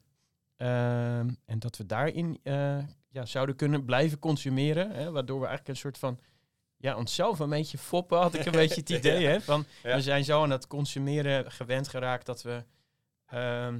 Ehm, 0.55 1.29
en 1.45 1.59
dat 1.59 1.77
we 1.77 1.85
daarin 1.85 2.39
eh, 2.43 2.77
ja, 3.09 3.25
zouden 3.25 3.55
kunnen 3.55 3.85
blijven 3.85 4.19
consumeren. 4.19 4.91
Hè, 4.91 5.11
waardoor 5.11 5.39
we 5.39 5.45
eigenlijk 5.45 5.67
een 5.67 5.81
soort 5.81 5.97
van 5.97 6.19
ja, 6.77 6.97
onszelf 6.97 7.39
een 7.39 7.49
beetje 7.49 7.77
foppen, 7.77 8.17
had 8.17 8.33
ik 8.33 8.45
een 8.45 8.51
beetje 8.63 8.81
het 8.81 8.89
idee. 8.89 9.25
Hè, 9.25 9.41
van, 9.41 9.65
Ja. 9.83 9.95
We 9.95 10.01
zijn 10.01 10.23
zo 10.23 10.43
aan 10.43 10.49
het 10.49 10.67
consumeren 10.67 11.51
gewend 11.51 11.87
geraakt 11.87 12.25
dat 12.25 12.41
we 12.41 12.63
ehm, 13.25 13.79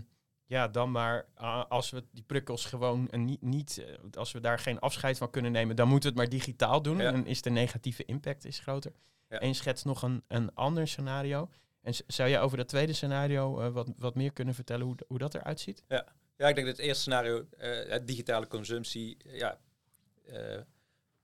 ja, 0.50 0.68
dan 0.68 0.92
maar 0.92 1.26
als 1.70 1.90
we 1.90 2.04
die 2.12 2.24
prikkels 2.24 2.66
gewoon 2.66 3.08
een 3.12 3.26
niet, 3.26 3.42
niet 3.42 3.78
eh, 3.78 3.96
als 4.14 4.32
we 4.32 4.40
daar 4.40 4.60
geen 4.60 4.80
afscheid 4.80 5.18
van 5.18 5.30
kunnen 5.30 5.52
nemen, 5.52 5.76
dan 5.76 5.88
moeten 5.88 6.14
we 6.14 6.20
het 6.20 6.30
maar 6.30 6.40
digitaal 6.40 6.82
doen. 6.82 6.98
Ja. 6.98 7.06
En 7.08 7.14
dan 7.14 7.26
is 7.26 7.42
de 7.42 7.50
negatieve 7.50 8.06
impact 8.06 8.46
is 8.46 8.60
groter. 8.60 8.92
Ja. 9.28 9.40
En 9.40 9.48
je 9.48 9.54
schetst 9.54 9.86
nog 9.86 10.02
een, 10.02 10.24
een 10.28 10.56
ander 10.56 10.88
scenario. 10.88 11.50
En 11.82 11.94
zou 12.08 12.30
jij 12.30 12.42
over 12.42 12.58
dat 12.58 12.68
tweede 12.68 12.94
scenario 12.94 13.60
eh, 13.60 13.70
wat, 13.70 13.88
wat 13.98 14.16
meer 14.16 14.32
kunnen 14.32 14.54
vertellen 14.54 14.86
hoe, 14.86 14.96
hoe 15.08 15.18
dat 15.18 15.36
eruit 15.36 15.60
ziet? 15.60 15.84
Ja, 15.88 16.48
ik 16.48 16.56
denk 16.56 16.56
dat 16.56 16.78
het 16.78 16.80
eerste 16.80 17.02
scenario, 17.02 17.46
eh, 17.58 17.90
het 17.90 18.08
digitale 18.08 18.48
consumptie, 18.48 19.18
ja, 19.24 19.60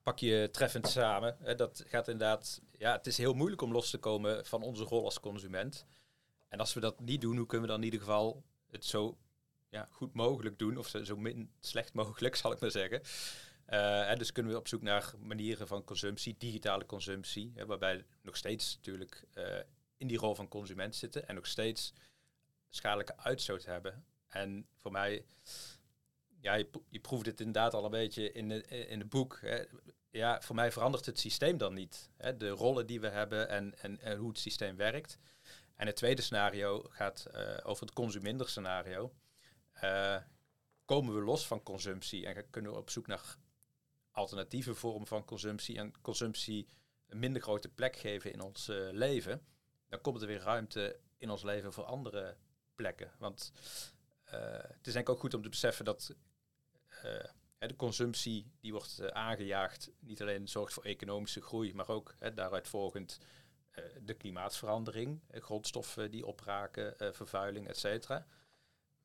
pak 0.03 0.19
je 0.19 0.49
treffend 0.51 0.87
samen. 0.87 1.37
Dat 1.57 1.83
gaat 1.87 2.07
inderdaad, 2.07 2.61
ja, 2.77 2.91
het 2.91 3.07
is 3.07 3.17
heel 3.17 3.33
moeilijk 3.33 3.61
om 3.61 3.71
los 3.71 3.89
te 3.89 3.97
komen 3.97 4.45
van 4.45 4.63
onze 4.63 4.83
rol 4.83 5.05
als 5.05 5.19
consument. 5.19 5.85
En 6.47 6.59
als 6.59 6.73
we 6.73 6.79
dat 6.79 6.99
niet 6.99 7.21
doen, 7.21 7.37
hoe 7.37 7.45
kunnen 7.45 7.67
we 7.67 7.73
dan 7.73 7.83
in 7.83 7.91
ieder 7.91 8.07
geval 8.07 8.43
het 8.75 8.85
zo 8.85 9.17
ja, 9.69 9.87
goed 9.91 10.13
mogelijk 10.13 10.59
doen, 10.59 10.77
of 10.77 10.87
zo 11.03 11.17
min 11.17 11.51
slecht 11.59 11.93
mogelijk, 11.93 12.35
zal 12.41 12.51
ik 12.51 12.59
maar 12.59 12.71
zeggen. 12.71 13.01
Eh, 13.65 14.15
dus 14.15 14.31
kunnen 14.31 14.51
we 14.51 14.57
op 14.57 14.67
zoek 14.67 14.81
naar 14.81 15.13
manieren 15.19 15.67
van 15.67 15.83
consumptie, 15.83 16.35
digitale 16.37 16.85
consumptie, 16.85 17.51
hè, 17.55 17.65
waarbij 17.65 18.05
nog 18.21 18.37
steeds 18.37 18.75
natuurlijk 18.75 19.25
eh, 19.33 19.59
in 19.97 20.07
die 20.07 20.17
rol 20.17 20.35
van 20.35 20.47
consument 20.47 20.95
zitten 20.95 21.27
en 21.27 21.35
nog 21.35 21.47
steeds 21.47 21.93
schadelijke 22.69 23.17
uitstoot 23.17 23.65
hebben. 23.65 24.05
En 24.27 24.67
voor 24.75 24.91
mij, 24.91 25.25
ja, 26.39 26.53
je, 26.53 26.65
pro- 26.65 26.85
je 26.89 26.99
proeft 26.99 27.25
het 27.25 27.39
inderdaad 27.39 27.73
al 27.73 27.85
een 27.85 27.91
beetje 27.91 28.31
in, 28.31 28.49
de, 28.49 28.61
in 28.67 28.99
het 28.99 29.09
boek. 29.09 29.39
Hè. 29.41 29.63
Ja, 30.09 30.41
voor 30.41 30.55
mij 30.55 30.71
verandert 30.71 31.05
het 31.05 31.19
systeem 31.19 31.57
dan 31.57 31.73
niet. 31.73 32.09
Hè. 32.17 32.37
De 32.37 32.49
rollen 32.49 32.87
die 32.87 32.99
we 32.99 33.07
hebben 33.07 33.49
en, 33.49 33.79
en, 33.79 34.01
en 34.01 34.17
hoe 34.17 34.29
het 34.29 34.39
systeem 34.39 34.75
werkt. 34.75 35.17
En 35.75 35.87
het 35.87 35.95
tweede 35.95 36.21
scenario 36.21 36.85
gaat 36.89 37.25
eh, 37.25 37.57
over 37.63 37.85
het 37.85 37.95
consuminder 37.95 38.49
scenario. 38.49 39.13
Eh, 39.71 40.17
komen 40.85 41.15
we 41.15 41.21
los 41.21 41.47
van 41.47 41.63
consumptie 41.63 42.25
en 42.25 42.49
kunnen 42.49 42.71
we 42.71 42.77
op 42.77 42.89
zoek 42.89 43.07
naar 43.07 43.37
alternatieve 44.11 44.75
vormen 44.75 45.07
van 45.07 45.25
consumptie 45.25 45.77
en 45.77 46.01
consumptie 46.01 46.67
een 47.07 47.19
minder 47.19 47.41
grote 47.41 47.69
plek 47.69 47.95
geven 47.95 48.33
in 48.33 48.41
ons 48.41 48.67
eh, 48.67 48.77
leven, 48.91 49.45
dan 49.89 50.01
komt 50.01 50.21
er 50.21 50.27
weer 50.27 50.41
ruimte 50.41 50.99
in 51.17 51.29
ons 51.29 51.43
leven 51.43 51.73
voor 51.73 51.83
andere 51.83 52.37
plekken. 52.75 53.11
Want 53.17 53.51
het 54.25 54.87
is 54.87 54.93
denk 54.93 55.07
ik 55.07 55.13
ook 55.13 55.19
goed 55.19 55.33
om 55.33 55.41
te 55.41 55.49
beseffen 55.49 55.85
dat 55.85 56.15
de 57.57 57.75
consumptie 57.75 58.51
die 58.59 58.71
wordt 58.71 59.11
aangejaagd 59.11 59.91
niet 59.99 60.21
alleen 60.21 60.47
zorgt 60.47 60.73
voor 60.73 60.83
economische 60.83 61.41
groei, 61.41 61.73
maar 61.73 61.87
ook 61.87 62.15
daaruit 62.33 62.67
volgend 62.67 63.19
de 64.01 64.13
klimaatsverandering, 64.13 65.21
eh, 65.27 65.41
grondstoffen 65.41 66.11
die 66.11 66.25
opraken, 66.25 66.99
eh, 66.99 67.11
vervuiling, 67.11 67.67
et 67.67 67.77
cetera. 67.77 68.25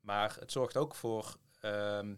Maar 0.00 0.37
het 0.39 0.53
zorgt 0.53 0.77
ook 0.77 0.95
voor 0.95 1.37
ehm, 1.61 2.15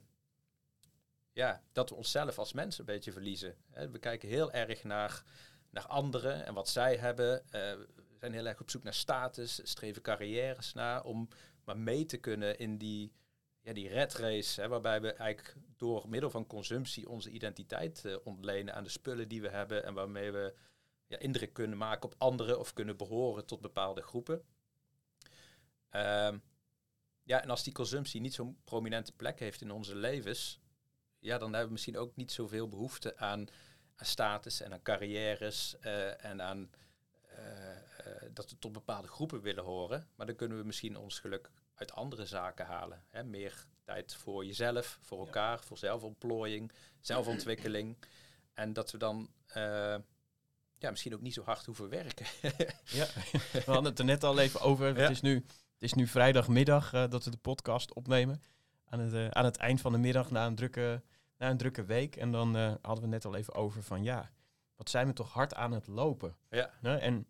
ja, 1.32 1.62
dat 1.72 1.88
we 1.88 1.94
onszelf 1.94 2.38
als 2.38 2.52
mensen 2.52 2.80
een 2.80 2.94
beetje 2.94 3.12
verliezen. 3.12 3.56
We 3.70 3.98
kijken 3.98 4.28
heel 4.28 4.52
erg 4.52 4.84
naar, 4.84 5.22
naar 5.70 5.86
anderen 5.86 6.46
en 6.46 6.54
wat 6.54 6.68
zij 6.68 6.96
hebben. 6.96 7.50
Eh, 7.50 7.72
we 7.96 8.16
zijn 8.18 8.32
heel 8.32 8.46
erg 8.46 8.60
op 8.60 8.70
zoek 8.70 8.82
naar 8.82 8.94
status, 8.94 9.60
streven 9.62 10.02
carrières 10.02 10.72
na 10.72 11.00
om 11.00 11.28
maar 11.64 11.78
mee 11.78 12.04
te 12.04 12.16
kunnen 12.16 12.58
in 12.58 12.78
die, 12.78 13.12
ja, 13.60 13.72
die 13.72 13.88
red 13.88 14.14
race. 14.14 14.60
Hè, 14.60 14.68
waarbij 14.68 15.00
we 15.00 15.12
eigenlijk 15.12 15.56
door 15.76 16.08
middel 16.08 16.30
van 16.30 16.46
consumptie 16.46 17.08
onze 17.08 17.30
identiteit 17.30 18.04
eh, 18.04 18.16
ontlenen 18.24 18.74
aan 18.74 18.84
de 18.84 18.90
spullen 18.90 19.28
die 19.28 19.42
we 19.42 19.48
hebben 19.48 19.84
en 19.84 19.94
waarmee 19.94 20.30
we 20.30 20.54
ja, 21.12 21.18
indruk 21.18 21.52
kunnen 21.52 21.78
maken 21.78 22.04
op 22.04 22.14
anderen 22.18 22.58
of 22.58 22.72
kunnen 22.72 22.96
behoren 22.96 23.46
tot 23.46 23.60
bepaalde 23.60 24.02
groepen. 24.02 24.42
Ehm, 25.90 26.38
ja, 27.22 27.42
en 27.42 27.50
als 27.50 27.62
die 27.62 27.72
consumptie 27.72 28.20
niet 28.20 28.34
zo'n 28.34 28.60
prominente 28.64 29.12
plek 29.12 29.38
heeft 29.38 29.60
in 29.60 29.70
onze 29.70 29.94
levens, 29.94 30.60
ja, 31.18 31.38
dan 31.38 31.48
hebben 31.48 31.66
we 31.66 31.72
misschien 31.72 31.98
ook 31.98 32.16
niet 32.16 32.32
zoveel 32.32 32.68
behoefte 32.68 33.16
aan, 33.16 33.48
aan 33.96 34.06
status 34.06 34.60
en 34.60 34.72
aan 34.72 34.82
carrières 34.82 35.78
eh, 35.78 36.24
en 36.24 36.42
aan 36.42 36.70
eh, 37.22 37.76
eh, 37.76 38.30
dat 38.30 38.50
we 38.50 38.58
tot 38.58 38.72
bepaalde 38.72 39.08
groepen 39.08 39.40
willen 39.40 39.64
horen. 39.64 40.08
Maar 40.14 40.26
dan 40.26 40.36
kunnen 40.36 40.58
we 40.58 40.64
misschien 40.64 40.96
ons 40.96 41.18
geluk 41.18 41.50
uit 41.74 41.92
andere 41.92 42.26
zaken 42.26 42.66
halen. 42.66 43.04
Hè? 43.08 43.24
Meer 43.24 43.66
tijd 43.84 44.14
voor 44.14 44.44
jezelf, 44.44 44.98
voor 45.00 45.18
elkaar, 45.18 45.60
voor 45.60 45.78
zelfontplooiing, 45.78 46.72
zelfontwikkeling. 47.00 47.96
En 48.54 48.72
dat 48.72 48.90
we 48.90 48.98
dan 48.98 49.30
ja, 50.82 50.90
misschien 50.90 51.14
ook 51.14 51.20
niet 51.20 51.34
zo 51.34 51.42
hard 51.42 51.66
hoeven 51.66 51.88
werken. 51.88 52.26
Ja, 52.84 53.06
we 53.52 53.62
hadden 53.64 53.84
het 53.84 53.98
er 53.98 54.04
net 54.04 54.24
al 54.24 54.38
even 54.38 54.60
over. 54.60 54.86
Ja. 54.86 55.00
Het, 55.00 55.10
is 55.10 55.20
nu, 55.20 55.34
het 55.34 55.82
is 55.82 55.92
nu 55.92 56.06
vrijdagmiddag 56.06 56.92
eh, 56.92 57.08
dat 57.08 57.24
we 57.24 57.30
de 57.30 57.36
podcast 57.36 57.94
opnemen. 57.94 58.42
Aan 58.84 59.00
het, 59.00 59.12
eh, 59.12 59.28
aan 59.28 59.44
het 59.44 59.56
eind 59.56 59.80
van 59.80 59.92
de 59.92 59.98
middag 59.98 60.30
na 60.30 60.46
een 60.46 60.54
drukke, 60.54 61.02
na 61.38 61.50
een 61.50 61.56
drukke 61.56 61.84
week. 61.84 62.16
En 62.16 62.32
dan 62.32 62.56
eh, 62.56 62.74
hadden 62.82 63.04
we 63.04 63.10
net 63.10 63.24
al 63.24 63.36
even 63.36 63.54
over 63.54 63.82
van 63.82 64.02
ja, 64.02 64.30
wat 64.76 64.90
zijn 64.90 65.06
we 65.06 65.12
toch 65.12 65.32
hard 65.32 65.54
aan 65.54 65.72
het 65.72 65.86
lopen. 65.86 66.36
ja? 66.50 66.70
En 66.98 67.26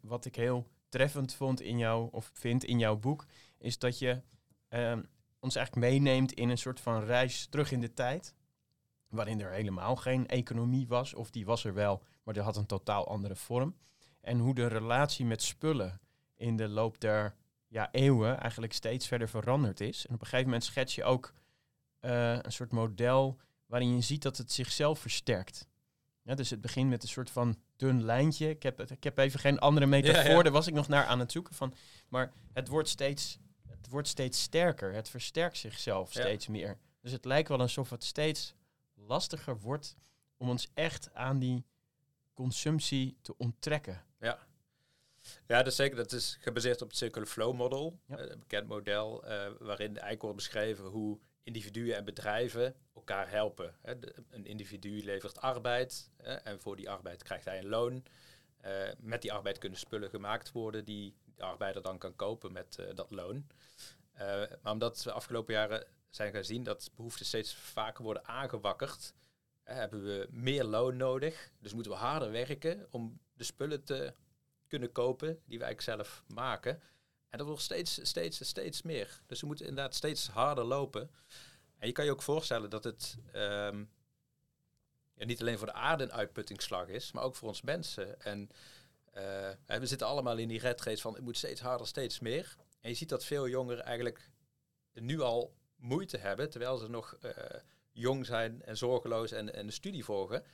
wat 0.00 0.24
ik 0.24 0.36
heel 0.36 0.66
treffend 0.88 1.34
vond 1.34 1.60
in 1.60 1.78
jou, 1.78 2.08
of 2.10 2.30
vind 2.32 2.64
in 2.64 2.78
jouw 2.78 2.96
boek, 2.96 3.26
is 3.58 3.78
dat 3.78 3.98
je 3.98 4.22
ehm, 4.68 5.02
ons 5.40 5.56
eigenlijk 5.56 5.86
meeneemt 5.86 6.32
in 6.32 6.48
een 6.48 6.58
soort 6.58 6.80
van 6.80 7.04
reis 7.04 7.46
terug 7.46 7.72
in 7.72 7.80
de 7.80 7.94
tijd. 7.94 8.34
Waarin 9.08 9.40
er 9.40 9.52
helemaal 9.52 9.96
geen 9.96 10.26
economie 10.26 10.86
was, 10.88 11.14
of 11.14 11.30
die 11.30 11.46
was 11.46 11.64
er 11.64 11.74
wel, 11.74 12.02
maar 12.22 12.34
die 12.34 12.42
had 12.42 12.56
een 12.56 12.66
totaal 12.66 13.08
andere 13.08 13.36
vorm. 13.36 13.76
En 14.20 14.38
hoe 14.38 14.54
de 14.54 14.66
relatie 14.66 15.24
met 15.24 15.42
spullen 15.42 16.00
in 16.36 16.56
de 16.56 16.68
loop 16.68 17.00
der 17.00 17.34
ja, 17.68 17.88
eeuwen 17.92 18.40
eigenlijk 18.40 18.72
steeds 18.72 19.06
verder 19.06 19.28
veranderd 19.28 19.80
is. 19.80 20.06
En 20.06 20.14
op 20.14 20.20
een 20.20 20.26
gegeven 20.26 20.44
moment 20.44 20.64
schets 20.64 20.94
je 20.94 21.04
ook 21.04 21.32
eh, 22.00 22.38
een 22.42 22.52
soort 22.52 22.72
model 22.72 23.38
waarin 23.66 23.94
je 23.94 24.00
ziet 24.00 24.22
dat 24.22 24.36
het 24.36 24.52
zichzelf 24.52 24.98
versterkt. 24.98 25.68
Ja, 26.22 26.34
dus 26.34 26.50
het 26.50 26.60
begint 26.60 26.90
met 26.90 27.02
een 27.02 27.08
soort 27.08 27.30
van 27.30 27.56
dun 27.76 28.04
lijntje. 28.04 28.48
Ik 28.48 28.62
heb, 28.62 28.80
ik 28.80 29.04
heb 29.04 29.18
even 29.18 29.40
geen 29.40 29.58
andere 29.58 29.86
metafoor, 29.86 30.22
Ja, 30.22 30.30
ja. 30.30 30.42
daar 30.42 30.52
was 30.52 30.66
ik 30.66 30.74
nog 30.74 30.88
naar 30.88 31.04
aan 31.04 31.18
het 31.18 31.32
zoeken 31.32 31.54
van. 31.54 31.74
Maar 32.08 32.32
het 32.52 32.68
wordt 32.68 32.88
steeds, 32.88 33.38
het 33.68 33.88
wordt 33.88 34.08
steeds 34.08 34.42
sterker. 34.42 34.92
Het 34.92 35.08
versterkt 35.08 35.56
zichzelf 35.56 36.10
steeds 36.10 36.46
meer. 36.46 36.78
Dus 37.00 37.12
het 37.12 37.24
lijkt 37.24 37.48
wel 37.48 37.60
alsof 37.60 37.90
het 37.90 38.04
steeds 38.04 38.54
lastiger 38.94 39.58
wordt 39.58 39.96
om 40.36 40.48
ons 40.48 40.68
echt 40.74 41.14
aan 41.14 41.38
die 41.38 41.64
consumptie 42.34 43.18
te 43.22 43.36
onttrekken. 43.36 44.04
Ja. 44.20 44.38
Ja, 45.46 45.56
dat 45.58 45.66
is 45.66 45.76
zeker. 45.76 45.96
Dat 45.96 46.12
is 46.12 46.36
gebaseerd 46.40 46.82
op 46.82 46.88
het 46.88 46.96
Circular 46.96 47.28
Flow 47.28 47.54
Model. 47.54 47.98
Ja. 48.06 48.16
eh, 48.18 48.30
Een 48.30 48.38
bekend 48.38 48.68
model 48.68 49.24
eh, 49.24 49.50
waarin 49.58 49.88
eigenlijk 49.90 50.22
wordt 50.22 50.36
beschreven 50.36 50.84
hoe 50.84 51.18
individuen 51.42 51.96
en 51.96 52.04
bedrijven 52.04 52.74
elkaar 52.94 53.30
helpen. 53.30 53.74
Hè. 53.82 53.98
De- 53.98 54.14
een 54.30 54.46
individu 54.46 55.04
levert 55.04 55.40
arbeid 55.40 56.10
hè, 56.16 56.32
en 56.34 56.60
voor 56.60 56.76
die 56.76 56.90
arbeid 56.90 57.22
krijgt 57.22 57.44
hij 57.44 57.58
een 57.58 57.68
loon. 57.68 58.04
Eh, 58.60 58.88
met 58.98 59.22
die 59.22 59.32
arbeid 59.32 59.58
kunnen 59.58 59.78
spullen 59.78 60.10
gemaakt 60.10 60.52
worden 60.52 60.84
die 60.84 61.16
de 61.34 61.42
arbeider 61.42 61.82
dan 61.82 61.98
kan 61.98 62.16
kopen 62.16 62.52
met 62.52 62.78
dat 62.94 63.10
loon. 63.10 63.46
Maar 64.62 64.72
omdat 64.72 65.02
we 65.02 65.12
afgelopen 65.12 65.54
jaren 65.54 65.86
zijn 66.10 66.32
gaan 66.32 66.44
zien 66.44 66.62
dat 66.62 66.90
behoeften 66.96 67.26
steeds 67.26 67.54
vaker 67.54 68.04
worden 68.04 68.24
aangewakkerd, 68.26 69.12
hebben 69.62 70.02
we 70.02 70.28
meer 70.30 70.64
loon 70.64 70.96
nodig. 70.96 71.50
Dus 71.58 71.72
moeten 71.74 71.92
we 71.92 71.98
harder 71.98 72.30
werken 72.30 72.86
om 72.90 73.20
de 73.32 73.44
spullen 73.44 73.84
te 73.84 74.14
kunnen 74.66 74.92
kopen 74.92 75.40
die 75.46 75.58
we 75.58 75.64
eigenlijk 75.64 75.96
zelf 75.98 76.24
maken. 76.26 76.82
En 77.28 77.38
dat 77.38 77.46
wordt 77.46 77.62
steeds, 77.62 77.98
steeds, 78.02 78.48
steeds 78.48 78.82
meer. 78.82 79.22
Dus 79.26 79.40
we 79.40 79.46
moeten 79.46 79.66
inderdaad 79.66 79.94
steeds 79.94 80.28
harder 80.28 80.64
lopen. 80.64 81.10
En 81.78 81.86
je 81.86 81.92
kan 81.92 82.04
je 82.04 82.10
ook 82.10 82.22
voorstellen 82.22 82.70
dat 82.70 82.84
het 82.84 83.16
ehm, 83.32 83.84
ja, 85.14 85.24
niet 85.24 85.40
alleen 85.40 85.58
voor 85.58 85.66
de 85.66 85.72
aarde 85.72 86.04
een 86.04 86.12
uitputtingsslag 86.12 86.88
is, 86.88 87.12
maar 87.12 87.22
ook 87.22 87.36
voor 87.36 87.48
ons 87.48 87.62
mensen. 87.62 88.20
En 88.20 88.50
eh, 89.12 89.50
we 89.66 89.86
zitten 89.86 90.06
allemaal 90.06 90.38
in 90.38 90.48
die 90.48 90.60
red 90.60 90.80
race 90.80 91.02
van 91.02 91.14
het 91.14 91.22
moet 91.22 91.36
steeds 91.36 91.60
harder, 91.60 91.86
steeds 91.86 92.20
meer. 92.20 92.56
En 92.80 92.88
je 92.90 92.96
ziet 92.96 93.08
dat 93.08 93.24
veel 93.24 93.48
jongeren 93.48 93.84
eigenlijk 93.84 94.30
nu 94.92 95.20
al 95.20 95.54
moeite 95.76 96.16
hebben, 96.16 96.50
terwijl 96.50 96.76
ze 96.76 96.88
nog 96.88 97.16
eh, 97.20 97.32
jong 97.92 98.26
zijn 98.26 98.62
en 98.62 98.76
zorgeloos 98.76 99.32
en, 99.32 99.54
en 99.54 99.66
de 99.66 99.72
studie 99.72 100.04
volgen. 100.04 100.44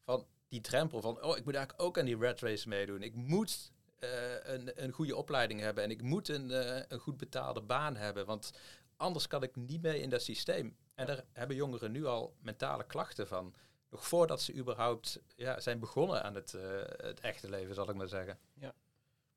Van 0.00 0.26
die 0.48 0.60
drempel 0.60 1.00
van, 1.00 1.22
oh, 1.22 1.36
ik 1.36 1.44
moet 1.44 1.54
eigenlijk 1.54 1.84
ook 1.86 1.98
aan 1.98 2.04
die 2.04 2.18
red 2.18 2.40
race 2.40 2.68
meedoen. 2.68 3.02
Ik 3.02 3.14
moet 3.14 3.72
eh, 3.98 4.10
een, 4.42 4.82
een 4.84 4.92
goede 4.92 5.16
opleiding 5.16 5.60
hebben 5.60 5.84
en 5.84 5.90
ik 5.90 6.02
moet 6.02 6.28
een, 6.28 6.50
eh, 6.50 6.82
een 6.88 6.98
goed 6.98 7.16
betaalde 7.16 7.62
baan 7.62 7.96
hebben, 7.96 8.26
want 8.26 8.52
anders 8.96 9.26
kan 9.26 9.42
ik 9.42 9.56
niet 9.56 9.82
mee 9.82 10.00
in 10.00 10.10
dat 10.10 10.22
systeem. 10.22 10.76
En 10.94 11.06
daar 11.06 11.24
hebben 11.32 11.56
jongeren 11.56 11.92
nu 11.92 12.04
al 12.04 12.36
mentale 12.40 12.86
klachten 12.86 13.26
van. 13.26 13.54
nog 13.90 14.06
voordat 14.06 14.42
ze 14.42 14.54
überhaupt 14.54 15.20
ja, 15.36 15.60
zijn 15.60 15.78
begonnen 15.78 16.22
aan 16.22 16.34
het, 16.34 16.52
het 16.96 17.20
echte 17.20 17.50
leven, 17.50 17.74
zal 17.74 17.90
ik 17.90 17.96
maar 17.96 18.08
zeggen. 18.08 18.38
Ja. 18.54 18.74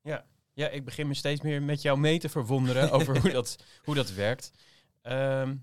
ja. 0.02 0.26
Ja, 0.56 0.68
ik 0.68 0.84
begin 0.84 1.06
me 1.06 1.14
steeds 1.14 1.40
meer 1.40 1.62
met 1.62 1.82
jou 1.82 1.98
mee 1.98 2.18
te 2.18 2.28
verwonderen 2.28 2.90
over 2.90 3.20
hoe, 3.20 3.30
dat, 3.40 3.56
hoe 3.84 3.94
dat 3.94 4.10
werkt. 4.10 4.52
Ehm, 5.02 5.56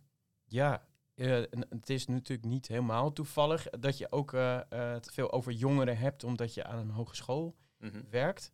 ja, 0.45 0.87
uh, 1.15 1.43
het 1.69 1.89
is 1.89 2.07
natuurlijk 2.07 2.47
niet 2.47 2.67
helemaal 2.67 3.13
toevallig 3.13 3.69
dat 3.69 3.97
je 3.97 4.11
ook 4.11 4.33
uh, 4.33 4.59
uh, 4.73 4.95
veel 4.99 5.31
over 5.31 5.51
jongeren 5.51 5.97
hebt, 5.97 6.23
omdat 6.23 6.53
je 6.53 6.63
aan 6.63 6.79
een 6.79 6.89
hogeschool 6.89 7.55
mm 7.77 8.03
werkt. 8.09 8.51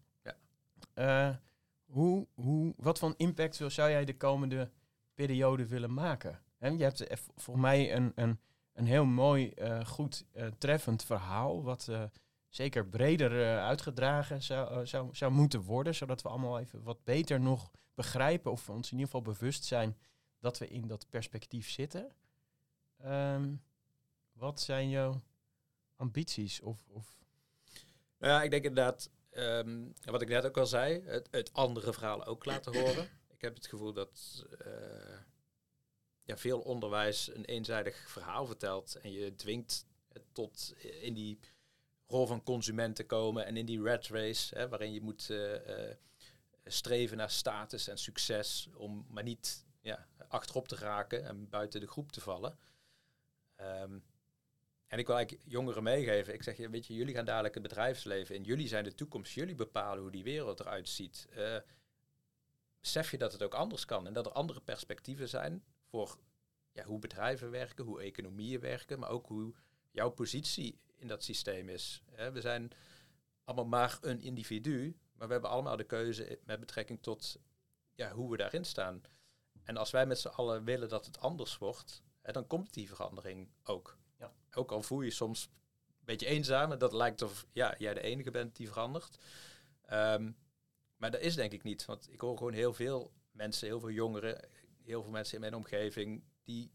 Ja. 0.93 1.41
hoe, 1.85 2.27
hoe, 2.33 2.73
wat 2.77 2.99
voor 2.99 3.13
impact 3.17 3.55
zou 3.55 3.89
jij 3.89 4.05
de 4.05 4.17
komende 4.17 4.71
periode 5.13 5.67
willen 5.67 5.93
maken? 5.93 6.39
En 6.57 6.77
je 6.77 6.83
hebt 6.83 7.05
volgens 7.35 7.65
mij 7.65 7.95
een, 7.95 8.11
een, 8.15 8.39
een 8.73 8.85
heel 8.85 9.05
mooi, 9.05 9.53
goed, 9.85 10.25
treffend 10.57 11.03
verhaal, 11.03 11.63
wat 11.63 11.89
zeker 12.47 12.85
breder 12.87 13.59
uitgedragen 13.59 14.43
zou, 14.43 14.85
zou, 14.87 15.09
zou 15.11 15.31
moeten 15.31 15.61
worden, 15.61 15.95
zodat 15.95 16.21
we 16.21 16.29
allemaal 16.29 16.59
even 16.59 16.83
wat 16.83 17.03
beter 17.03 17.39
nog 17.39 17.71
begrijpen 17.93 18.51
of 18.51 18.65
we 18.65 18.71
ons 18.71 18.91
in 18.91 18.97
ieder 18.97 19.05
geval 19.05 19.33
bewust 19.33 19.63
zijn 19.63 19.97
dat 20.39 20.57
we 20.57 20.67
in 20.67 20.87
dat 20.87 21.09
perspectief 21.09 21.69
zitten. 21.69 22.11
Ehm, 23.03 23.55
wat 24.31 24.61
zijn 24.61 24.89
jouw 24.89 25.21
ambities? 25.95 26.61
Of, 26.61 26.87
of? 26.87 27.17
Nou 28.17 28.33
ja, 28.33 28.43
ik 28.43 28.51
denk 28.51 28.63
inderdaad, 28.63 29.09
um, 29.31 29.93
wat 30.03 30.21
ik 30.21 30.27
net 30.27 30.45
ook 30.45 30.57
al 30.57 30.65
zei, 30.65 31.01
het, 31.05 31.27
het, 31.31 31.53
andere 31.53 31.93
verhaal 31.93 32.25
ook 32.25 32.45
laten 32.45 32.77
horen. 32.77 33.09
Ik 33.27 33.41
heb 33.41 33.55
het 33.55 33.67
gevoel 33.67 33.93
dat 33.93 34.45
uh, 34.65 35.19
ja, 36.23 36.37
veel 36.37 36.59
onderwijs 36.59 37.35
een 37.35 37.45
eenzijdig 37.45 38.09
verhaal 38.09 38.45
vertelt 38.45 38.95
en 38.95 39.11
je 39.11 39.35
dwingt 39.35 39.85
tot 40.31 40.73
in 41.01 41.13
die 41.13 41.39
rol 42.07 42.27
van 42.27 42.43
consument 42.43 42.95
te 42.95 43.05
komen 43.05 43.45
en 43.45 43.57
in 43.57 43.65
die 43.65 43.81
red 43.81 44.07
race, 44.07 44.57
hè, 44.57 44.69
waarin 44.69 44.93
je 44.93 45.01
moet 45.01 45.29
uh, 45.29 45.53
uh, 45.53 45.93
streven 46.65 47.17
naar 47.17 47.29
status 47.29 47.87
en 47.87 47.97
succes, 47.97 48.69
om 48.73 49.05
maar 49.09 49.23
niet 49.23 49.65
ja, 49.81 50.07
achterop 50.27 50.67
te 50.67 50.75
raken 50.75 51.25
en 51.25 51.49
buiten 51.49 51.79
de 51.79 51.87
groep 51.87 52.11
te 52.11 52.21
vallen. 52.21 52.57
Um, 53.61 54.03
en 54.87 54.99
ik 54.99 55.07
wil 55.07 55.15
eigenlijk 55.15 55.47
jongeren 55.49 55.83
meegeven. 55.83 56.33
Ik 56.33 56.43
zeg, 56.43 56.57
weet 56.57 56.87
je, 56.87 56.93
jullie 56.93 57.15
gaan 57.15 57.25
dadelijk 57.25 57.53
het 57.53 57.63
bedrijfsleven 57.63 58.35
in. 58.35 58.43
Jullie 58.43 58.67
zijn 58.67 58.83
de 58.83 58.95
toekomst. 58.95 59.33
Jullie 59.33 59.55
bepalen 59.55 60.01
hoe 60.01 60.11
die 60.11 60.23
wereld 60.23 60.59
eruit 60.59 60.89
ziet. 60.89 61.27
Uh, 61.37 61.57
besef 62.79 63.11
je 63.11 63.17
dat 63.17 63.31
het 63.31 63.43
ook 63.43 63.53
anders 63.53 63.85
kan. 63.85 64.07
En 64.07 64.13
dat 64.13 64.25
er 64.25 64.31
andere 64.31 64.61
perspectieven 64.61 65.29
zijn 65.29 65.63
voor 65.89 66.17
ja, 66.71 66.83
hoe 66.83 66.99
bedrijven 66.99 67.51
werken, 67.51 67.85
hoe 67.85 68.01
economieën 68.01 68.59
werken. 68.59 68.99
Maar 68.99 69.09
ook 69.09 69.27
hoe 69.27 69.53
jouw 69.91 70.09
positie 70.09 70.79
in 70.95 71.07
dat 71.07 71.23
systeem 71.23 71.69
is. 71.69 72.03
we 72.33 72.41
zijn 72.41 72.71
allemaal 73.43 73.65
maar 73.65 73.97
een 74.01 74.21
individu. 74.21 74.97
Maar 75.13 75.27
we 75.27 75.33
hebben 75.33 75.51
allemaal 75.51 75.77
de 75.77 75.83
keuze 75.83 76.39
met 76.43 76.59
betrekking 76.59 77.01
tot 77.01 77.39
ja, 77.95 78.11
hoe 78.11 78.31
we 78.31 78.37
daarin 78.37 78.65
staan. 78.65 79.01
En 79.63 79.77
als 79.77 79.91
wij 79.91 80.05
met 80.05 80.19
z'n 80.19 80.27
allen 80.27 80.63
willen 80.63 80.89
dat 80.89 81.05
het 81.05 81.19
anders 81.19 81.57
wordt, 81.57 82.03
hè, 82.29 82.35
dan 82.35 82.47
komt 82.47 82.73
die 82.73 82.87
verandering 82.87 83.49
ook. 83.63 83.97
Ja. 84.19 84.33
Ook 84.53 84.71
al 84.71 84.81
voel 84.81 85.01
je 85.01 85.11
soms 85.11 85.49
een 85.87 86.05
beetje 86.05 86.25
eenzaam, 86.25 86.71
en 86.71 86.77
dat 86.77 86.93
lijkt 86.93 87.21
of 87.21 87.45
ja, 87.51 87.75
jij 87.77 87.93
de 87.93 88.01
enige 88.01 88.31
bent 88.31 88.55
die 88.55 88.67
verandert. 88.67 89.17
Um, 89.91 90.37
maar 90.97 91.11
dat 91.11 91.21
is 91.21 91.35
denk 91.35 91.51
ik 91.51 91.63
niet, 91.63 91.85
want 91.85 92.11
ik 92.11 92.21
hoor 92.21 92.37
gewoon 92.37 92.53
heel 92.53 92.73
veel 92.73 93.13
mensen, 93.31 93.67
heel 93.67 93.79
veel 93.79 93.89
jongeren, 93.89 94.49
heel 94.83 95.01
veel 95.01 95.11
mensen 95.11 95.33
in 95.33 95.39
mijn 95.39 95.55
omgeving 95.55 96.23
die 96.43 96.71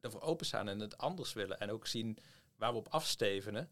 ervoor 0.00 0.20
openstaan 0.20 0.68
en 0.68 0.80
het 0.80 0.98
anders 0.98 1.32
willen. 1.32 1.60
En 1.60 1.70
ook 1.70 1.86
zien 1.86 2.18
waar 2.56 2.72
we 2.72 2.78
op 2.78 2.88
afstevenen. 2.88 3.70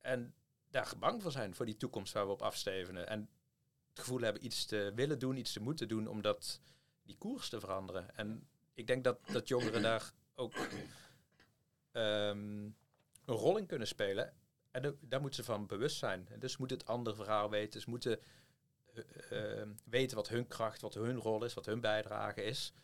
En 0.00 0.34
daar 0.70 0.92
bang 0.98 1.22
voor 1.22 1.32
zijn, 1.32 1.54
voor 1.54 1.66
die 1.66 1.76
toekomst 1.76 2.12
waar 2.12 2.26
we 2.26 2.32
op 2.32 2.42
afstevenen. 2.42 3.08
En 3.08 3.30
het 3.88 3.98
gevoel 3.98 4.20
hebben 4.20 4.44
iets 4.44 4.64
te 4.64 4.92
willen 4.94 5.18
doen, 5.18 5.36
iets 5.36 5.52
te 5.52 5.60
moeten 5.60 5.88
doen, 5.88 6.06
omdat 6.06 6.60
die 7.02 7.16
koers 7.16 7.48
te 7.48 7.60
veranderen. 7.60 8.16
En 8.16 8.48
ik 8.74 8.86
denk 8.86 9.04
dat, 9.04 9.18
dat 9.32 9.48
jongeren 9.48 9.82
daar 9.82 10.12
ook 10.36 10.54
um, 11.92 12.76
een 13.24 13.34
rol 13.34 13.56
in 13.56 13.66
kunnen 13.66 13.86
spelen. 13.86 14.32
En 14.70 14.98
daar 15.00 15.20
moeten 15.20 15.44
ze 15.44 15.50
van 15.52 15.66
bewust 15.66 15.96
zijn. 15.96 16.28
Dus 16.38 16.56
moeten 16.56 16.78
het 16.78 16.86
andere 16.86 17.16
verhaal 17.16 17.50
weten. 17.50 17.80
Ze 17.80 17.90
moeten 17.90 18.20
uh, 19.30 19.62
weten 19.84 20.16
wat 20.16 20.28
hun 20.28 20.46
kracht, 20.46 20.80
wat 20.80 20.94
hun 20.94 21.16
rol 21.16 21.44
is, 21.44 21.54
wat 21.54 21.66
hun 21.66 21.80
bijdrage 21.80 22.42
is. 22.44 22.74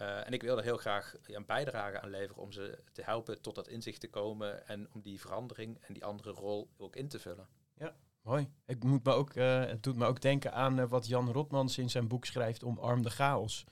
Uh, 0.00 0.26
en 0.26 0.32
ik 0.32 0.42
wil 0.42 0.56
er 0.56 0.62
heel 0.62 0.76
graag 0.76 1.14
een 1.26 1.46
bijdrage 1.46 2.00
aan 2.00 2.10
leveren 2.10 2.42
om 2.42 2.52
ze 2.52 2.78
te 2.92 3.02
helpen 3.02 3.40
tot 3.40 3.54
dat 3.54 3.68
inzicht 3.68 4.00
te 4.00 4.08
komen 4.08 4.66
en 4.66 4.88
om 4.92 5.00
die 5.00 5.20
verandering 5.20 5.78
en 5.80 5.92
die 5.92 6.04
andere 6.04 6.30
rol 6.30 6.70
ook 6.76 6.96
in 6.96 7.08
te 7.08 7.18
vullen. 7.18 7.48
Ja, 7.74 7.96
mooi. 8.22 8.50
Ik 8.66 8.84
moet 8.84 9.04
me 9.04 9.12
ook, 9.12 9.34
uh, 9.34 9.64
het 9.64 9.82
doet 9.82 9.96
me 9.96 10.06
ook 10.06 10.20
denken 10.20 10.52
aan 10.52 10.88
wat 10.88 11.06
Jan 11.06 11.32
Rotmans 11.32 11.78
in 11.78 11.90
zijn 11.90 12.08
boek 12.08 12.24
schrijft, 12.24 12.64
Omarm 12.64 13.02
de 13.02 13.10
chaos. 13.10 13.64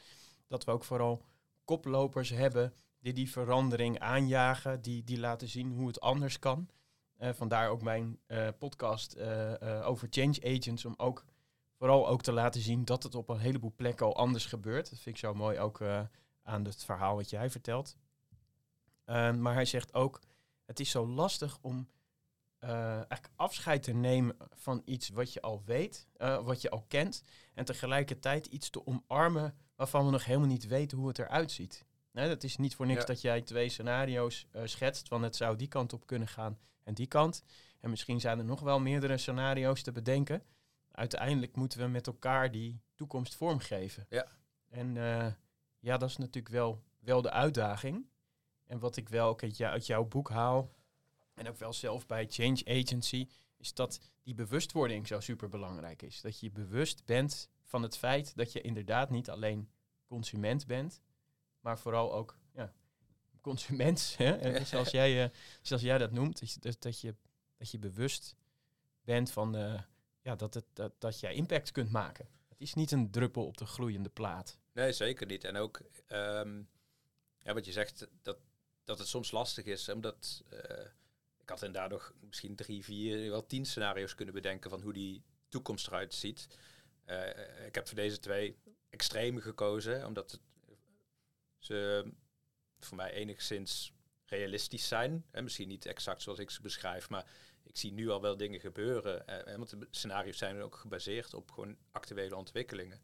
Dat 0.46 0.64
we 0.64 0.70
ook 0.70 0.84
vooral 0.84 1.22
koplopers 1.64 2.30
hebben 2.30 2.74
die 3.00 3.12
die 3.12 3.30
verandering 3.30 3.98
aanjagen, 3.98 4.82
die, 4.82 5.04
die 5.04 5.18
laten 5.18 5.48
zien 5.48 5.72
hoe 5.72 5.86
het 5.86 6.00
anders 6.00 6.38
kan. 6.38 6.68
Uh, 7.18 7.32
vandaar 7.32 7.68
ook 7.68 7.82
mijn 7.82 8.18
uh, 8.26 8.48
podcast 8.58 9.16
uh, 9.16 9.82
over 9.84 10.08
change 10.10 10.56
agents, 10.56 10.84
om 10.84 10.94
ook 10.96 11.24
vooral 11.74 12.08
ook 12.08 12.22
te 12.22 12.32
laten 12.32 12.60
zien 12.60 12.84
dat 12.84 13.02
het 13.02 13.14
op 13.14 13.28
een 13.28 13.38
heleboel 13.38 13.72
plekken 13.76 14.06
al 14.06 14.16
anders 14.16 14.46
gebeurt. 14.46 14.90
Dat 14.90 14.98
vind 14.98 15.16
ik 15.16 15.20
zo 15.20 15.34
mooi 15.34 15.58
ook 15.58 15.82
aan 16.42 16.64
het 16.64 16.84
verhaal 16.84 17.16
wat 17.16 17.30
jij 17.30 17.50
vertelt. 17.50 17.96
Ehm, 19.04 19.40
maar 19.40 19.54
hij 19.54 19.64
zegt 19.64 19.94
ook, 19.94 20.20
het 20.64 20.80
is 20.80 20.90
zo 20.90 21.06
lastig 21.06 21.58
om 21.60 21.88
eigenlijk 22.58 23.30
afscheid 23.36 23.82
te 23.82 23.92
nemen 23.92 24.36
van 24.54 24.82
iets 24.84 25.08
wat 25.08 25.32
je 25.32 25.40
al 25.40 25.62
weet, 25.64 26.08
wat 26.42 26.62
je 26.62 26.70
al 26.70 26.84
kent, 26.88 27.22
en 27.54 27.64
tegelijkertijd 27.64 28.46
iets 28.46 28.70
te 28.70 28.86
omarmen 28.86 29.54
waarvan 29.76 30.04
we 30.04 30.10
nog 30.10 30.24
helemaal 30.24 30.48
niet 30.48 30.66
weten 30.66 30.98
hoe 30.98 31.08
het 31.08 31.18
eruit 31.18 31.52
ziet. 31.52 31.84
Nee, 32.18 32.28
dat 32.28 32.44
is 32.44 32.56
niet 32.56 32.74
voor 32.74 32.86
niks 32.86 33.06
dat 33.06 33.20
jij 33.20 33.42
twee 33.42 33.68
scenario's 33.68 34.46
uh, 34.56 34.62
schetst, 34.64 35.08
want 35.08 35.24
het 35.24 35.36
zou 35.36 35.56
die 35.56 35.68
kant 35.68 35.92
op 35.92 36.06
kunnen 36.06 36.28
gaan 36.28 36.58
en 36.84 36.94
die 36.94 37.06
kant. 37.06 37.42
En 37.80 37.90
misschien 37.90 38.20
zijn 38.20 38.38
er 38.38 38.44
nog 38.44 38.60
wel 38.60 38.80
meerdere 38.80 39.18
scenario's 39.18 39.82
te 39.82 39.92
bedenken. 39.92 40.42
Uiteindelijk 40.92 41.56
moeten 41.56 41.80
we 41.80 41.86
met 41.86 42.06
elkaar 42.06 42.50
die 42.50 42.80
toekomst 42.94 43.34
vormgeven. 43.34 44.06
Ja. 44.08 44.26
En 44.68 44.96
uh, 44.96 45.26
ja, 45.78 45.96
dat 45.96 46.08
is 46.08 46.16
natuurlijk 46.16 46.54
wel, 46.54 46.82
wel 46.98 47.22
de 47.22 47.30
uitdaging. 47.30 48.06
En 48.66 48.78
wat 48.78 48.96
ik 48.96 49.08
wel 49.08 49.28
ook 49.28 49.42
uit, 49.42 49.60
uit 49.60 49.86
jouw 49.86 50.04
boek 50.04 50.30
haal, 50.30 50.72
en 51.34 51.48
ook 51.48 51.58
wel 51.58 51.72
zelf 51.72 52.06
bij 52.06 52.26
Change 52.28 52.62
Agency, 52.64 53.28
is 53.56 53.74
dat 53.74 54.00
die 54.22 54.34
bewustwording 54.34 55.06
zo 55.06 55.20
super 55.20 55.48
belangrijk 55.48 56.02
is. 56.02 56.20
Dat 56.20 56.40
je 56.40 56.50
bewust 56.50 57.04
bent 57.04 57.50
van 57.64 57.82
het 57.82 57.96
feit 57.96 58.36
dat 58.36 58.52
je 58.52 58.60
inderdaad 58.60 59.10
niet 59.10 59.30
alleen 59.30 59.70
consument 60.06 60.66
bent, 60.66 61.00
maar 61.68 61.78
vooral 61.78 62.14
ook 62.14 62.36
ja, 62.54 62.72
consument. 63.40 64.14
Hè? 64.18 64.64
zoals, 64.64 64.90
jij, 64.90 65.24
uh, 65.24 65.30
zoals 65.62 65.82
jij 65.82 65.98
dat 65.98 66.12
noemt, 66.12 66.62
dat, 66.62 66.76
dat, 66.78 67.00
je, 67.00 67.14
dat 67.56 67.70
je 67.70 67.78
bewust 67.78 68.36
bent 69.04 69.30
van 69.30 69.56
uh, 69.56 69.80
ja, 70.20 70.36
dat, 70.36 70.54
het, 70.54 70.64
dat, 70.72 70.92
dat 70.98 71.20
jij 71.20 71.34
impact 71.34 71.72
kunt 71.72 71.90
maken. 71.90 72.28
Het 72.48 72.60
is 72.60 72.74
niet 72.74 72.90
een 72.90 73.10
druppel 73.10 73.46
op 73.46 73.56
de 73.56 73.66
gloeiende 73.66 74.08
plaat. 74.08 74.58
Nee, 74.72 74.92
zeker 74.92 75.26
niet. 75.26 75.44
En 75.44 75.56
ook 75.56 75.80
um, 76.08 76.68
ja, 77.38 77.54
wat 77.54 77.64
je 77.64 77.72
zegt, 77.72 78.08
dat, 78.22 78.38
dat 78.84 78.98
het 78.98 79.08
soms 79.08 79.30
lastig 79.30 79.64
is, 79.64 79.88
omdat 79.88 80.44
uh, 80.52 80.86
ik 81.38 81.48
had 81.48 81.62
inderdaad 81.62 81.90
nog 81.90 82.12
misschien 82.20 82.56
drie, 82.56 82.84
vier, 82.84 83.30
wel 83.30 83.46
tien 83.46 83.66
scenario's 83.66 84.14
kunnen 84.14 84.34
bedenken 84.34 84.70
van 84.70 84.82
hoe 84.82 84.92
die 84.92 85.22
toekomst 85.48 85.86
eruit 85.86 86.14
ziet. 86.14 86.48
Uh, 87.06 87.66
ik 87.66 87.74
heb 87.74 87.86
voor 87.88 87.96
deze 87.96 88.18
twee 88.18 88.58
extreme 88.90 89.40
gekozen, 89.40 90.06
omdat 90.06 90.30
het 90.30 90.40
ze 91.58 92.10
voor 92.78 92.96
mij 92.96 93.12
enigszins 93.12 93.92
realistisch 94.24 94.88
zijn. 94.88 95.26
En 95.30 95.44
misschien 95.44 95.68
niet 95.68 95.86
exact 95.86 96.22
zoals 96.22 96.38
ik 96.38 96.50
ze 96.50 96.62
beschrijf, 96.62 97.08
maar 97.08 97.26
ik 97.64 97.76
zie 97.76 97.92
nu 97.92 98.08
al 98.08 98.20
wel 98.20 98.36
dingen 98.36 98.60
gebeuren. 98.60 99.26
Eh, 99.26 99.56
want 99.56 99.70
de 99.70 99.86
scenario's 99.90 100.38
zijn 100.38 100.62
ook 100.62 100.76
gebaseerd 100.76 101.34
op 101.34 101.50
gewoon 101.50 101.76
actuele 101.90 102.36
ontwikkelingen. 102.36 103.00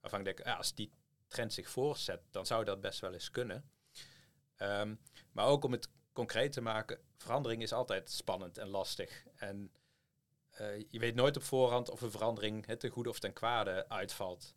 Waarvan 0.00 0.18
ik 0.18 0.24
denk, 0.24 0.44
ja, 0.44 0.54
als 0.54 0.74
die 0.74 0.92
trend 1.26 1.52
zich 1.52 1.70
voortzet, 1.70 2.22
dan 2.30 2.46
zou 2.46 2.64
dat 2.64 2.80
best 2.80 3.00
wel 3.00 3.12
eens 3.12 3.30
kunnen. 3.30 3.70
Ehm, 4.56 4.94
maar 5.32 5.46
ook 5.46 5.64
om 5.64 5.72
het 5.72 5.88
concreet 6.12 6.52
te 6.52 6.60
maken, 6.60 7.00
verandering 7.16 7.62
is 7.62 7.72
altijd 7.72 8.10
spannend 8.10 8.58
en 8.58 8.68
lastig. 8.68 9.24
En 9.34 9.72
uh, 10.60 10.84
je 10.90 10.98
weet 10.98 11.14
nooit 11.14 11.36
op 11.36 11.42
voorhand 11.42 11.90
of 11.90 12.00
een 12.00 12.10
verandering 12.10 12.66
het 12.66 12.80
ten 12.80 12.90
goede 12.90 13.08
of 13.08 13.18
ten 13.18 13.32
kwade 13.32 13.88
uitvalt. 13.88 14.54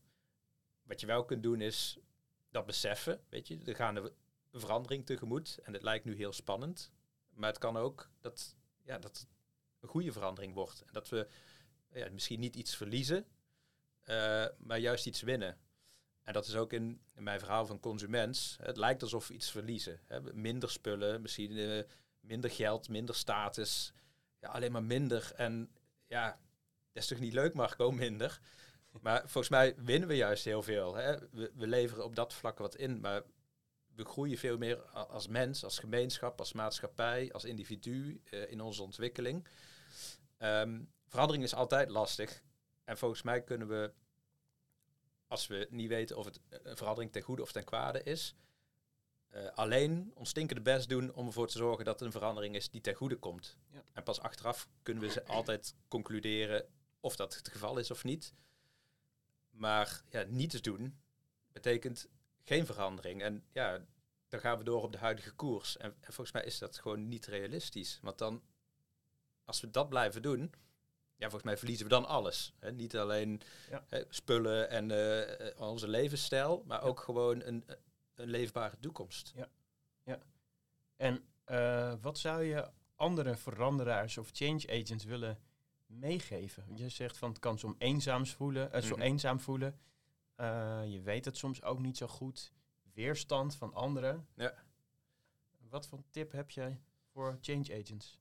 Wat 0.84 0.99
je 0.99 1.08
wel 1.08 1.25
kunt 1.25 1.43
doen 1.43 1.62
is 1.62 1.97
dat 2.52 2.66
beseffen, 2.66 3.22
weet 3.30 3.48
je, 3.48 3.60
er 3.66 3.76
gaan 3.76 3.96
een 3.96 4.12
verandering 4.52 5.06
tegemoet 5.06 5.60
en 5.64 5.74
het 5.74 5.84
lijkt 5.84 6.06
nu 6.06 6.16
heel 6.16 6.34
spannend. 6.34 6.92
Maar 7.30 7.50
het 7.50 7.58
kan 7.58 7.78
ook 7.78 8.10
dat, 8.20 8.56
ja, 8.84 9.00
dat 9.00 9.18
het 9.18 9.28
een 9.80 9.90
goede 9.90 10.12
verandering 10.12 10.54
wordt. 10.54 10.82
En 10.82 10.94
dat 10.94 11.10
we 11.10 11.28
ja, 11.94 12.10
misschien 12.12 12.40
niet 12.40 12.56
iets 12.56 12.76
verliezen, 12.76 13.26
uh, 14.06 14.46
maar 14.58 14.80
juist 14.80 15.06
iets 15.06 15.22
winnen. 15.22 15.58
En 16.24 16.34
dat 16.34 16.48
is 16.48 16.56
ook 16.56 16.74
in, 16.74 17.02
mijn 17.14 17.40
verhaal 17.40 17.66
van 17.66 17.80
consument. 17.80 18.58
Het 18.62 18.78
lijkt 18.78 19.02
alsof 19.02 19.28
we 19.28 19.34
iets 19.34 19.52
verliezen. 19.52 20.00
Hè. 20.08 20.34
Minder 20.34 20.70
spullen, 20.70 21.22
misschien 21.22 21.52
uh, 21.52 21.84
minder 22.20 22.50
geld, 22.50 22.90
minder 22.90 23.16
status, 23.16 23.94
ja, 24.40 24.50
alleen 24.50 24.72
maar 24.72 24.84
minder. 24.84 25.32
En 25.36 25.72
ja, 26.08 26.40
dat 26.94 27.04
is 27.04 27.08
toch 27.08 27.20
niet 27.20 27.34
leuk, 27.34 27.54
Marco, 27.54 27.92
minder. 27.92 28.40
Maar 28.99 29.19
volgens 29.19 29.49
mij 29.49 29.75
winnen 29.77 30.08
we 30.08 30.15
juist 30.15 30.45
heel 30.45 30.63
veel. 30.63 30.95
Hè? 30.95 31.30
We, 31.32 31.51
we 31.56 31.67
leveren 31.67 32.04
op 32.04 32.15
dat 32.15 32.34
vlak 32.34 32.58
wat 32.58 32.75
in, 32.75 32.99
maar 32.99 33.23
we 33.95 34.06
groeien 34.06 34.38
veel 34.38 34.58
meer 34.58 34.82
als 34.89 35.27
mens, 35.27 35.63
als 35.63 35.80
gemeenschap, 35.80 36.39
als 36.39 36.54
maatschappij, 36.54 37.32
als 37.32 37.43
individu 37.43 38.21
uh, 38.30 38.51
in 38.51 38.62
onze 38.62 38.84
ontwikkeling. 38.84 39.47
Um, 40.39 40.91
verandering 41.08 41.43
is 41.43 41.54
altijd 41.54 41.89
lastig. 41.89 42.43
En 42.84 42.97
volgens 42.97 43.21
mij 43.21 43.43
kunnen 43.43 43.67
we, 43.67 43.93
als 45.27 45.47
we 45.47 45.67
niet 45.69 45.89
weten 45.89 46.17
of 46.17 46.25
het 46.25 46.39
een 46.49 46.77
verandering 46.77 47.12
ten 47.12 47.21
goede 47.21 47.41
of 47.41 47.51
ten 47.51 47.63
kwade 47.63 48.04
is, 48.04 48.36
uh, 49.36 49.49
alleen 49.54 50.12
ons 50.15 50.30
stinkende 50.30 50.62
best 50.62 50.89
doen 50.89 51.13
om 51.13 51.27
ervoor 51.27 51.47
te 51.47 51.58
zorgen 51.58 51.86
dat 51.86 51.93
het 51.93 52.04
een 52.04 52.19
verandering 52.19 52.56
is 52.56 52.69
die 52.69 52.82
ten 52.82 52.93
goede 52.93 53.15
komt. 53.15 53.58
Ja. 53.71 53.84
En 53.93 54.04
pas 54.04 54.19
achteraf 54.19 54.69
kunnen 54.84 55.04
we 55.04 55.10
ze 55.10 55.25
altijd 55.25 55.75
concluderen 55.88 56.65
of 56.99 57.15
dat 57.15 57.36
het 57.36 57.47
geval 57.47 57.77
is 57.77 57.91
of 57.91 58.04
niet. 58.04 58.34
Maar 59.62 60.02
ja, 60.10 60.26
niets 60.28 60.62
doen 60.62 61.00
betekent 61.52 62.08
geen 62.43 62.65
verandering. 62.65 63.21
En 63.21 63.43
ja, 63.52 63.86
dan 64.28 64.39
gaan 64.39 64.58
we 64.58 64.63
door 64.63 64.84
op 64.84 64.91
de 64.91 64.97
huidige 64.97 65.32
koers. 65.32 65.78
En, 65.78 65.95
en, 66.00 66.13
volgens 66.13 66.32
mij 66.32 66.43
is 66.43 66.58
dat 66.58 66.78
gewoon 66.78 67.08
niet 67.08 67.26
realistisch. 67.26 68.00
Want 68.02 68.17
dan, 68.17 68.41
als 69.45 69.62
we 69.62 69.71
dat 69.71 69.89
blijven 69.89 70.21
doen, 70.21 70.54
ja, 71.15 71.24
volgens 71.24 71.43
mij 71.43 71.58
verliezen 71.58 71.86
we 71.86 71.91
dan 71.91 72.06
alles. 72.06 72.54
Hè? 72.60 72.71
Niet 72.71 72.97
alleen 72.97 73.41
hè, 73.88 74.04
spullen 74.10 74.69
en 74.69 74.89
uh, 74.89 75.69
onze 75.69 75.88
levensstijl, 75.88 76.63
maar 76.65 76.84
ook 76.84 77.00
gewoon 77.00 77.41
een, 77.41 77.65
een 78.15 78.30
leefbare 78.30 78.80
toekomst. 78.80 79.32
Ja, 79.36 79.50
ja. 80.04 80.19
En 80.95 81.24
uh, 81.47 81.93
wat 82.02 82.17
zou 82.17 82.43
je 82.43 82.69
andere 82.95 83.36
veranderaars 83.36 84.17
of 84.17 84.30
change 84.34 84.67
agents 84.69 85.04
willen 85.04 85.39
meegeven? 85.99 86.65
Je 86.75 86.89
zegt 86.89 87.17
van 87.17 87.30
het 87.30 87.39
kan 87.39 87.60
soms 87.60 87.75
eenzaam 87.77 88.25
voelen, 88.25 88.75
uh, 88.75 88.82
zo 88.82 88.95
mm 88.95 89.01
eenzaam 89.01 89.39
voelen. 89.39 89.80
Uh, 90.38 90.82
je 90.86 91.01
weet 91.01 91.25
het 91.25 91.38
soms 91.38 91.63
ook 91.63 91.80
niet 91.80 91.97
zo 91.97 92.08
goed. 92.08 92.54
Weerstand 92.93 93.56
van 93.56 93.73
anderen. 93.73 94.27
Ja. 94.36 94.54
Wat 95.69 95.88
voor 95.88 96.04
tip 96.10 96.32
heb 96.32 96.51
jij 96.51 96.82
voor 97.12 97.38
change 97.41 97.80
agents? 97.82 98.19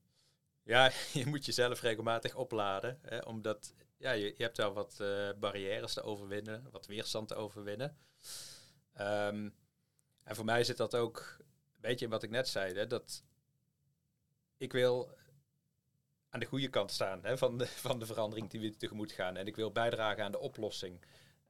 Ja, 0.63 0.91
je 1.13 1.25
moet 1.25 1.45
jezelf 1.45 1.81
regelmatig 1.81 2.35
opladen. 2.35 2.99
Hè, 3.01 3.17
omdat 3.17 3.73
ja, 3.97 4.11
je, 4.11 4.25
je 4.25 4.43
hebt 4.43 4.57
wel 4.57 4.73
wat 4.73 4.97
uh, 5.01 5.29
barrières 5.39 5.93
te 5.93 6.01
overwinnen, 6.01 6.67
wat 6.71 6.85
weerstand 6.85 7.27
te 7.27 7.35
overwinnen. 7.35 7.97
Um, 8.99 9.55
en 10.23 10.35
voor 10.35 10.45
mij 10.45 10.63
zit 10.63 10.77
dat 10.77 10.95
ook 10.95 11.35
een 11.39 11.81
beetje 11.81 12.05
in 12.05 12.11
wat 12.11 12.23
ik 12.23 12.29
net 12.29 12.47
zei. 12.47 12.73
Hè, 12.73 12.87
dat 12.87 13.23
ik 14.57 14.71
wil 14.71 15.09
aan 16.31 16.39
de 16.39 16.45
goede 16.45 16.69
kant 16.69 16.91
staan 16.91 17.23
hè, 17.23 17.37
van, 17.37 17.57
de, 17.57 17.67
van 17.67 17.99
de 17.99 18.05
verandering 18.05 18.49
die 18.49 18.59
we 18.59 18.75
tegemoet 18.75 19.11
gaan. 19.11 19.37
En 19.37 19.47
ik 19.47 19.55
wil 19.55 19.71
bijdragen 19.71 20.23
aan 20.23 20.31
de 20.31 20.39
oplossing. 20.39 21.01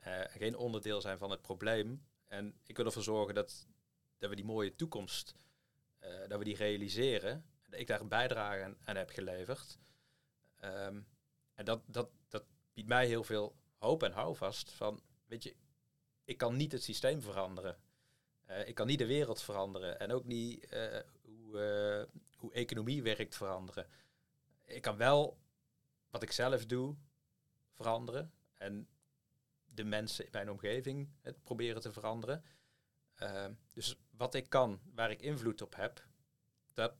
Uh, 0.07 0.19
geen 0.27 0.55
onderdeel 0.55 1.01
zijn 1.01 1.17
van 1.17 1.31
het 1.31 1.41
probleem. 1.41 2.05
En 2.27 2.55
ik 2.65 2.77
wil 2.77 2.85
ervoor 2.85 3.03
zorgen 3.03 3.35
dat, 3.35 3.67
dat 4.17 4.29
we 4.29 4.35
die 4.35 4.45
mooie 4.45 4.75
toekomst, 4.75 5.35
uh, 6.03 6.27
dat 6.27 6.37
we 6.37 6.43
die 6.43 6.55
realiseren. 6.55 7.45
Ik 7.69 7.87
daar 7.87 8.01
een 8.01 8.07
bijdrage 8.07 8.75
aan, 8.83 8.95
heb 8.95 9.09
geleverd. 9.09 9.77
Um, 10.63 11.07
en 11.53 11.65
dat, 11.65 11.81
dat, 11.85 12.09
dat 12.27 12.43
biedt 12.73 12.87
mij 12.87 13.07
heel 13.07 13.23
veel 13.23 13.55
hoop 13.77 14.03
en 14.03 14.11
houvast 14.11 14.71
van, 14.71 15.01
weet 15.25 15.43
je, 15.43 15.55
ik 16.23 16.37
kan 16.37 16.55
niet 16.55 16.71
het 16.71 16.83
systeem 16.83 17.21
veranderen. 17.21 17.77
Uh, 18.49 18.67
ik 18.67 18.75
kan 18.75 18.87
niet 18.87 18.99
de 18.99 19.05
wereld 19.05 19.41
veranderen 19.41 19.99
en 19.99 20.11
ook 20.11 20.25
niet 20.25 20.67
hoe, 21.21 22.07
hoe 22.37 22.53
economie 22.53 23.03
werkt 23.03 23.35
veranderen. 23.35 23.87
Ik 24.71 24.81
kan 24.81 24.97
wel 24.97 25.39
wat 26.09 26.23
ik 26.23 26.31
zelf 26.31 26.65
doe 26.65 26.95
veranderen 27.71 28.33
en 28.53 28.87
de 29.65 29.83
mensen 29.83 30.25
in 30.25 30.31
mijn 30.31 30.49
omgeving 30.49 31.09
het 31.21 31.43
proberen 31.43 31.81
te 31.81 31.91
veranderen. 31.91 32.43
dus 33.73 33.95
wat 34.09 34.33
ik 34.33 34.49
kan, 34.49 34.81
waar 34.93 35.11
ik 35.11 35.21
invloed 35.21 35.61
op 35.61 35.75
heb, 35.75 36.05
dat, 36.73 36.93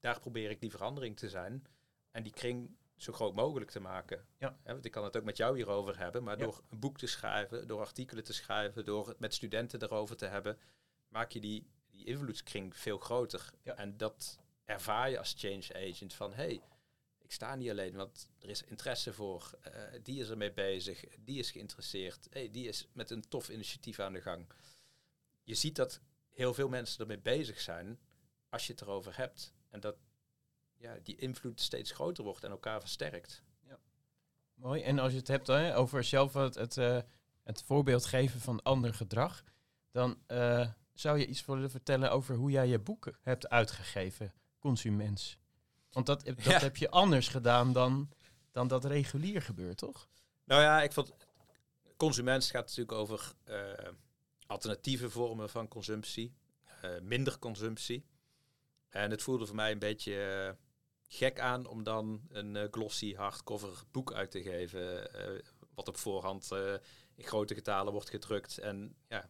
daar 0.00 0.20
probeer 0.20 0.50
ik 0.50 0.60
die 0.60 0.70
verandering 0.70 1.16
te 1.16 1.28
zijn 1.28 1.66
en 2.10 2.22
die 2.22 2.32
kring 2.32 2.76
zo 2.96 3.12
groot 3.12 3.34
mogelijk 3.34 3.70
te 3.70 3.80
maken. 3.80 4.26
Ja. 4.38 4.58
want 4.64 4.84
ik 4.84 4.92
kan 4.92 5.04
het 5.04 5.16
ook 5.16 5.24
met 5.24 5.36
jou 5.36 5.56
hierover 5.56 5.98
hebben, 5.98 6.22
maar 6.22 6.38
door 6.38 6.62
een 6.70 6.78
boek 6.78 6.98
te 6.98 7.06
schrijven, 7.06 7.66
door 7.68 7.80
artikelen 7.80 8.24
te 8.24 8.32
schrijven, 8.32 8.84
door 8.84 9.08
het 9.08 9.18
met 9.18 9.34
studenten 9.34 9.82
erover 9.82 10.16
te 10.16 10.26
hebben, 10.26 10.58
maak 11.08 11.30
je 11.30 11.40
die, 11.40 11.66
die 11.86 12.04
invloedskring 12.04 12.76
veel 12.76 12.98
groter. 12.98 13.50
En 13.62 13.96
dat 13.96 14.38
ervaar 14.64 15.10
je 15.10 15.18
als 15.18 15.34
change 15.38 15.90
agent 15.90 16.14
van 16.14 16.32
hey, 16.32 16.60
ik 17.26 17.32
sta 17.32 17.54
niet 17.54 17.70
alleen, 17.70 17.94
want 17.94 18.30
er 18.38 18.48
is 18.48 18.62
interesse 18.62 19.12
voor, 19.12 19.58
uh, 19.66 19.82
die 20.02 20.20
is 20.20 20.28
ermee 20.28 20.52
bezig, 20.52 21.04
die 21.20 21.38
is 21.38 21.50
geïnteresseerd, 21.50 22.26
hey, 22.30 22.50
die 22.50 22.68
is 22.68 22.88
met 22.92 23.10
een 23.10 23.28
tof 23.28 23.48
initiatief 23.48 24.00
aan 24.00 24.12
de 24.12 24.20
gang. 24.20 24.46
Je 25.42 25.54
ziet 25.54 25.76
dat 25.76 26.00
heel 26.30 26.54
veel 26.54 26.68
mensen 26.68 27.00
ermee 27.00 27.18
bezig 27.18 27.60
zijn 27.60 27.98
als 28.48 28.66
je 28.66 28.72
het 28.72 28.82
erover 28.82 29.16
hebt. 29.16 29.54
En 29.70 29.80
dat 29.80 29.96
ja, 30.76 30.98
die 31.02 31.16
invloed 31.16 31.60
steeds 31.60 31.90
groter 31.90 32.24
wordt 32.24 32.44
en 32.44 32.50
elkaar 32.50 32.80
versterkt. 32.80 33.42
Ja. 33.60 33.78
Mooi. 34.54 34.82
En 34.82 34.98
als 34.98 35.12
je 35.12 35.18
het 35.18 35.28
hebt 35.28 35.50
over 35.50 36.04
zelf 36.04 36.32
het, 36.32 36.54
het, 36.54 36.76
uh, 36.76 37.00
het 37.42 37.62
voorbeeld 37.62 38.06
geven 38.06 38.40
van 38.40 38.62
ander 38.62 38.94
gedrag, 38.94 39.44
dan 39.90 40.22
uh, 40.28 40.68
zou 40.94 41.18
je 41.18 41.26
iets 41.26 41.44
willen 41.44 41.70
vertellen 41.70 42.10
over 42.10 42.34
hoe 42.34 42.50
jij 42.50 42.66
je 42.66 42.78
boek 42.78 43.18
hebt 43.20 43.48
uitgegeven, 43.48 44.32
Consumens? 44.58 45.38
Want 45.96 46.08
dat, 46.08 46.24
dat 46.44 46.60
heb 46.60 46.76
je 46.76 46.90
anders 46.90 47.28
gedaan 47.28 47.72
dan, 47.72 48.10
dan 48.52 48.68
dat 48.68 48.84
regulier 48.84 49.42
gebeurt, 49.42 49.78
toch? 49.78 50.08
Nou 50.44 50.62
ja, 50.62 50.82
ik 50.82 50.92
vond... 50.92 51.12
Consumens 51.96 52.50
gaat 52.50 52.66
natuurlijk 52.66 52.92
over 52.92 53.32
uh, 53.48 53.72
alternatieve 54.46 55.10
vormen 55.10 55.50
van 55.50 55.68
consumptie, 55.68 56.34
minder 57.02 57.38
consumptie. 57.38 58.04
En 58.88 59.10
het 59.10 59.22
voelde 59.22 59.46
voor 59.46 59.54
mij 59.56 59.72
een 59.72 59.78
beetje 59.78 60.56
gek 61.08 61.40
aan 61.40 61.66
om 61.66 61.82
dan 61.82 62.22
een 62.28 62.68
glossy 62.70 63.14
hardcover 63.14 63.82
boek 63.90 64.12
uit 64.12 64.30
te 64.30 64.42
geven. 64.42 65.10
Wat 65.74 65.88
op 65.88 65.96
voorhand 65.96 66.50
in 67.14 67.24
grote 67.24 67.54
getalen 67.54 67.92
wordt 67.92 68.10
gedrukt 68.10 68.58
en 68.58 68.96
ja, 69.08 69.28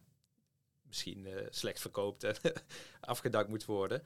misschien 0.81 1.27
slecht 1.49 1.79
verkoopt 1.79 2.23
en 2.23 2.35
afgedankt 2.99 3.49
moet 3.49 3.65
worden. 3.65 4.03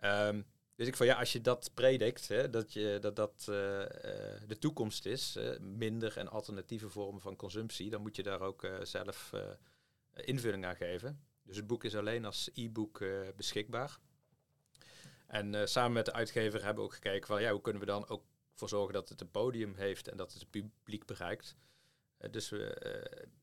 Um, 0.00 0.46
dus 0.78 0.86
ik 0.86 0.96
van 0.96 1.06
ja, 1.06 1.18
als 1.18 1.32
je 1.32 1.40
dat 1.40 1.70
predikt, 1.74 2.28
hè, 2.28 2.50
dat 2.50 2.72
je, 2.72 2.98
dat, 3.00 3.16
dat 3.16 3.44
de 4.46 4.56
toekomst 4.58 5.06
is, 5.06 5.38
minder 5.60 6.16
en 6.16 6.28
alternatieve 6.28 6.88
vormen 6.88 7.20
van 7.20 7.36
consumptie, 7.36 7.90
dan 7.90 8.00
moet 8.00 8.16
je 8.16 8.22
daar 8.22 8.40
ook 8.40 8.68
zelf 8.82 9.32
invulling 10.14 10.64
aan 10.64 10.76
geven. 10.76 11.24
Dus 11.42 11.56
het 11.56 11.66
boek 11.66 11.84
is 11.84 11.96
alleen 11.96 12.24
als 12.24 12.50
e-book 12.54 13.04
beschikbaar. 13.36 13.98
En 15.26 15.68
samen 15.68 15.92
met 15.92 16.04
de 16.04 16.12
uitgever 16.12 16.64
hebben 16.64 16.82
we 16.84 16.88
ook 16.88 16.94
gekeken 16.94 17.26
van 17.26 17.42
ja, 17.42 17.52
hoe 17.52 17.60
kunnen 17.60 17.80
we 17.82 17.88
dan 17.88 18.08
ook 18.08 18.24
voor 18.54 18.68
zorgen 18.68 18.94
dat 18.94 19.08
het 19.08 19.20
een 19.20 19.30
podium 19.30 19.74
heeft 19.74 20.08
en 20.08 20.16
dat 20.16 20.32
het 20.32 20.40
het 20.40 20.50
publiek 20.50 21.06
bereikt. 21.06 21.56
Dus 22.30 22.48
we, 22.48 22.80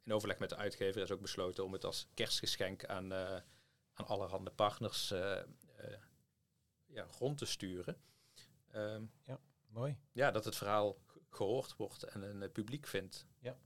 in 0.04 0.14
overleg 0.14 0.40
met 0.40 0.50
de 0.50 0.56
uitgever 0.56 1.02
is 1.02 1.12
ook 1.12 1.22
besloten 1.22 1.64
om 1.64 1.74
het 1.74 1.84
als 1.84 2.08
kerstgeschenk 2.14 2.86
aan, 2.86 3.14
aan 3.94 4.06
allerhande 4.06 4.52
partners 4.52 5.14
ja, 6.96 7.08
rond 7.20 7.38
te 7.38 7.46
sturen. 7.46 7.98
Um, 8.76 9.12
ja, 9.22 9.40
mooi. 9.68 9.98
Ja, 10.12 10.32
dat 10.32 10.46
het 10.46 10.56
verhaal 10.56 10.98
gehoord 11.30 11.76
wordt 11.76 12.04
en 12.04 12.22
een 12.22 12.52
publiek 12.52 12.88
vindt. 12.88 13.26
Ja. 13.40 13.58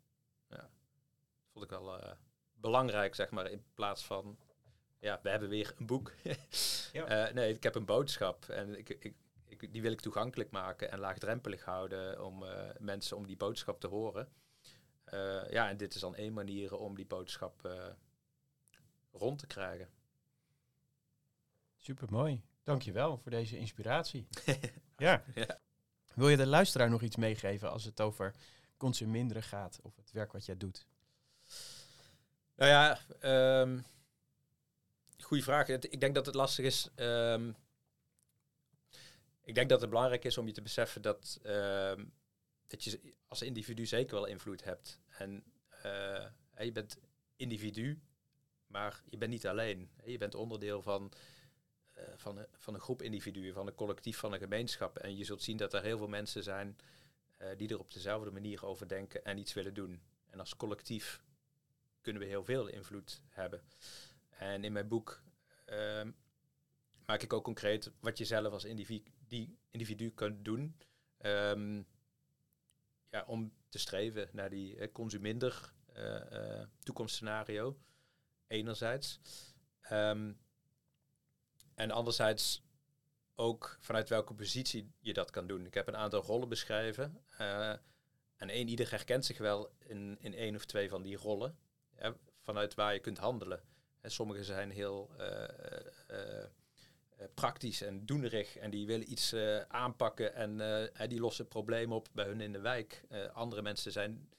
ja. 0.48 0.58
Dat 0.58 1.52
vond 1.52 1.66
ik 1.66 1.70
wel 1.70 2.18
belangrijk, 2.54 3.16
zeg 3.16 3.30
maar, 3.30 3.52
in 3.52 3.64
plaats 3.74 4.06
van 4.06 4.38
ja, 5.00 5.20
we 5.24 5.30
hebben 5.30 5.50
weer 5.50 5.74
een 5.78 5.86
boek. 5.86 6.14
ja. 6.94 7.28
uh, 7.28 7.34
nee, 7.34 7.54
ik 7.54 7.64
heb 7.64 7.76
een 7.76 7.86
boodschap 7.86 8.46
en 8.46 8.78
ik, 8.78 8.90
ik, 8.90 9.16
ik, 9.46 9.74
die 9.74 9.82
wil 9.82 9.92
ik 9.92 10.02
toegankelijk 10.02 10.52
maken 10.52 10.92
en 10.92 11.00
laagdrempelig 11.00 11.64
houden 11.64 12.26
om 12.26 12.44
uh, 12.44 12.70
mensen 12.80 13.18
om 13.18 13.28
die 13.28 13.38
boodschap 13.38 13.80
te 13.80 13.88
horen. 13.88 14.30
Ja, 15.50 15.70
en 15.70 15.78
dit 15.78 15.96
is 15.96 16.02
dan 16.02 16.16
één 16.16 16.34
manier 16.34 16.76
om 16.76 16.96
die 16.96 17.06
boodschap 17.06 17.70
rond 19.12 19.40
te 19.40 19.48
krijgen. 19.48 19.90
Super 21.78 22.12
mooi. 22.12 22.44
Dankjewel 22.70 23.18
voor 23.18 23.32
deze 23.32 23.58
inspiratie. 23.58 24.28
ja. 24.98 25.24
ja. 25.36 25.60
Wil 26.14 26.30
je 26.30 26.38
de 26.38 26.48
luisteraar 26.48 26.90
nog 26.90 27.02
iets 27.02 27.16
meegeven 27.16 27.72
als 27.72 27.84
het 27.84 28.02
over 28.02 28.36
consuminderen 28.78 29.44
gaat 29.44 29.80
of 29.82 29.96
het 29.96 30.12
werk 30.12 30.32
wat 30.32 30.46
jij 30.46 30.58
doet? 30.58 30.86
Nou 32.56 32.72
ja, 32.72 33.00
um, 33.62 33.86
goede 35.20 35.44
vraag. 35.44 35.68
Ik 35.68 36.00
denk 36.00 36.16
dat 36.16 36.26
het 36.26 36.36
lastig 36.36 36.66
is. 36.66 36.90
Um, 36.96 37.56
ik 39.42 39.56
denk 39.56 39.70
dat 39.70 39.82
het 39.82 39.90
belangrijk 39.90 40.26
is 40.26 40.38
om 40.38 40.48
je 40.48 40.54
te 40.54 40.62
beseffen 40.62 41.02
dat, 41.02 41.40
um, 41.44 42.14
dat 42.68 42.84
je 42.84 43.16
als 43.28 43.42
individu 43.42 43.86
zeker 43.86 44.16
wel 44.16 44.26
invloed 44.26 44.64
hebt. 44.64 45.00
En 45.18 45.44
uh, 45.86 46.26
je 46.58 46.72
bent 46.72 47.00
individu, 47.36 48.02
maar 48.68 49.02
je 49.10 49.18
bent 49.18 49.32
niet 49.32 49.48
alleen. 49.48 49.92
Je 50.04 50.18
bent 50.18 50.36
onderdeel 50.36 50.82
van 50.82 51.12
van, 52.16 52.38
een, 52.38 52.48
van 52.58 52.74
een 52.74 52.80
groep 52.80 53.02
individuen, 53.02 53.54
van 53.54 53.68
een 53.68 53.76
collectief, 53.76 54.18
van 54.18 54.34
een 54.34 54.40
gemeenschap. 54.40 54.98
En 54.98 55.18
je 55.18 55.24
zult 55.24 55.44
zien 55.44 55.58
dat 55.58 55.74
er 55.74 55.82
heel 55.84 55.98
veel 55.98 56.08
mensen 56.08 56.44
zijn 56.44 56.78
die 57.58 57.70
er 57.70 57.80
op 57.80 57.94
dezelfde 57.94 58.32
manier 58.32 58.66
over 58.66 58.88
denken 58.88 59.24
en 59.24 59.38
iets 59.38 59.54
willen 59.54 59.74
doen. 59.74 60.02
En 60.30 60.40
als 60.40 60.56
collectief 60.56 61.22
kunnen 62.02 62.22
we 62.22 62.28
heel 62.28 62.44
veel 62.44 62.68
invloed 62.68 63.22
hebben. 63.30 63.62
En 64.30 64.64
in 64.64 64.72
mijn 64.72 64.88
boek 64.88 65.22
ehm, 65.66 66.12
maak 67.06 67.22
ik 67.22 67.34
ook 67.34 67.44
concreet 67.44 67.92
wat 68.00 68.18
je 68.18 68.26
zelf 68.26 68.54
als 68.54 68.64
individu, 68.64 69.58
individu 69.72 70.12
kunt 70.12 70.46
doen. 70.46 70.76
Um, 71.22 71.88
ja, 73.10 73.24
om 73.28 73.54
te 73.70 73.80
streven 73.80 74.30
naar 74.32 74.50
die 74.50 74.92
consuminder 74.92 75.74
uh, 75.98 76.64
toekomstscenario. 76.80 77.78
Enerzijds. 78.48 79.20
Um, 79.92 80.40
en 81.80 81.92
anderzijds 81.92 82.64
ook 83.36 83.78
vanuit 83.80 84.10
welke 84.10 84.34
positie 84.34 84.92
je 85.00 85.14
dat 85.14 85.32
kan 85.32 85.48
doen. 85.48 85.66
Ik 85.66 85.74
heb 85.74 85.88
een 85.88 85.96
aantal 85.96 86.22
rollen 86.22 86.50
beschreven. 86.50 87.24
Uh, 87.42 87.70
en 88.36 88.50
één 88.50 88.68
ieder 88.68 88.90
herkent 88.90 89.26
zich 89.26 89.38
wel 89.38 89.72
in, 89.86 90.18
in 90.20 90.34
één 90.34 90.56
of 90.56 90.66
twee 90.66 90.90
van 90.90 91.02
die 91.02 91.18
rollen. 91.18 91.58
vanuit 92.42 92.74
waar 92.74 92.94
je 92.94 93.00
kunt 93.00 93.18
handelen. 93.18 93.62
En 94.02 94.12
sommige 94.12 94.44
zijn 94.44 94.72
heel 94.72 95.10
eh, 95.18 96.46
praktisch 97.34 97.82
en 97.82 98.06
doenerig 98.06 98.58
en 98.58 98.70
die 98.70 98.88
willen 98.88 99.12
iets 99.12 99.36
aanpakken 99.68 100.34
en 100.94 101.10
die 101.10 101.20
lossen 101.20 101.48
problemen 101.48 101.96
op 101.96 102.08
bij 102.14 102.26
hun 102.26 102.42
in 102.42 102.54
de 102.54 102.60
wijk. 102.60 103.04
andere 103.34 103.62
mensen 103.62 103.92
zijn 103.92 104.30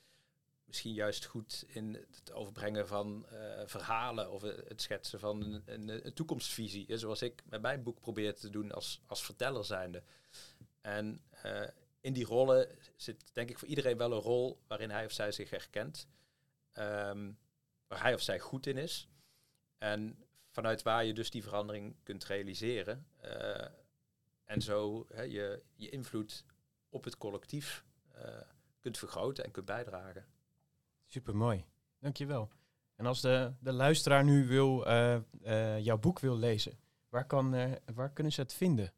misschien 0.70 0.92
juist 0.92 1.24
goed 1.24 1.64
in 1.66 1.94
het 2.10 2.32
overbrengen 2.32 2.86
van 2.86 3.26
verhalen 3.64 4.30
of 4.30 4.42
het 4.42 4.82
schetsen 4.82 5.20
van 5.20 5.62
een, 5.66 5.88
een, 6.06 6.14
toekomstvisie. 6.14 6.96
zoals 6.96 7.22
ik 7.22 7.42
met 7.44 7.60
mijn 7.60 7.82
boek 7.82 8.00
probeer 8.00 8.34
te 8.34 8.50
doen 8.50 8.72
als, 8.72 9.00
als 9.06 9.24
verteller 9.24 9.64
zijnde. 9.64 10.02
En 10.80 11.20
in 12.00 12.12
die 12.12 12.24
rollen 12.24 12.68
zit 12.96 13.30
denk 13.32 13.50
ik 13.50 13.58
voor 13.58 13.68
iedereen 13.68 13.96
wel 13.96 14.12
een 14.12 14.18
rol 14.18 14.60
waarin 14.66 14.90
hij 14.90 15.04
of 15.04 15.12
zij 15.12 15.32
zich 15.32 15.50
herkent. 15.50 16.08
Um, 16.78 17.38
waar 17.86 18.02
hij 18.02 18.14
of 18.14 18.20
zij 18.20 18.38
goed 18.38 18.66
in 18.66 18.76
is. 18.76 19.08
En 19.78 20.24
vanuit 20.50 20.82
waar 20.82 21.04
je 21.04 21.12
dus 21.12 21.30
die 21.30 21.42
verandering 21.42 21.96
kunt 22.02 22.24
realiseren. 22.24 23.06
Uh, 23.24 23.66
en 24.44 24.62
zo 24.62 25.06
je, 25.08 25.62
je 25.74 25.88
invloed 25.88 26.44
op 26.88 27.04
het 27.04 27.16
collectief 27.16 27.84
kunt 28.80 28.98
vergroten 28.98 29.44
en 29.44 29.50
kunt 29.50 29.66
bijdragen. 29.66 30.26
Super 31.12 31.36
mooi, 31.36 31.64
dankjewel. 31.98 32.50
En 32.96 33.06
als 33.06 33.20
de, 33.20 33.52
de 33.60 33.72
luisteraar 33.72 34.24
nu 34.24 34.46
wil, 34.46 34.88
uh, 34.88 35.78
jouw 35.78 35.98
boek 35.98 36.18
wil 36.18 36.36
lezen, 36.36 36.78
waar, 37.08 37.26
kan, 37.26 37.76
waar 37.94 38.12
kunnen 38.12 38.32
ze 38.32 38.40
het 38.40 38.52
vinden? 38.52 38.92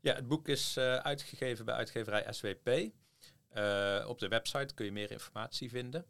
Ja, 0.00 0.14
het 0.14 0.28
boek 0.28 0.48
is 0.48 0.78
uitgegeven 0.78 1.64
bij 1.64 1.74
uitgeverij 1.74 2.32
SWP. 2.32 2.68
op 4.08 4.18
de 4.18 4.28
website 4.28 4.74
kun 4.74 4.84
je 4.84 4.92
meer 4.92 5.10
informatie 5.10 5.70
vinden. 5.70 6.06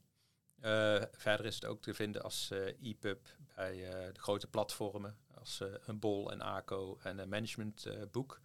verder 1.12 1.46
is 1.46 1.54
het 1.54 1.64
ook 1.64 1.82
te 1.82 1.94
vinden 1.94 2.22
als 2.22 2.50
e-pub 2.82 3.28
bij 3.60 3.88
eh, 3.88 4.12
de 4.12 4.20
grote 4.20 4.46
platformen 4.46 5.16
als 5.34 5.60
een 5.60 5.78
eh, 5.86 5.94
Bol 5.94 6.30
en 6.30 6.40
ACO 6.40 6.98
en 7.02 7.18
een 7.18 7.28
managementboek. 7.28 8.40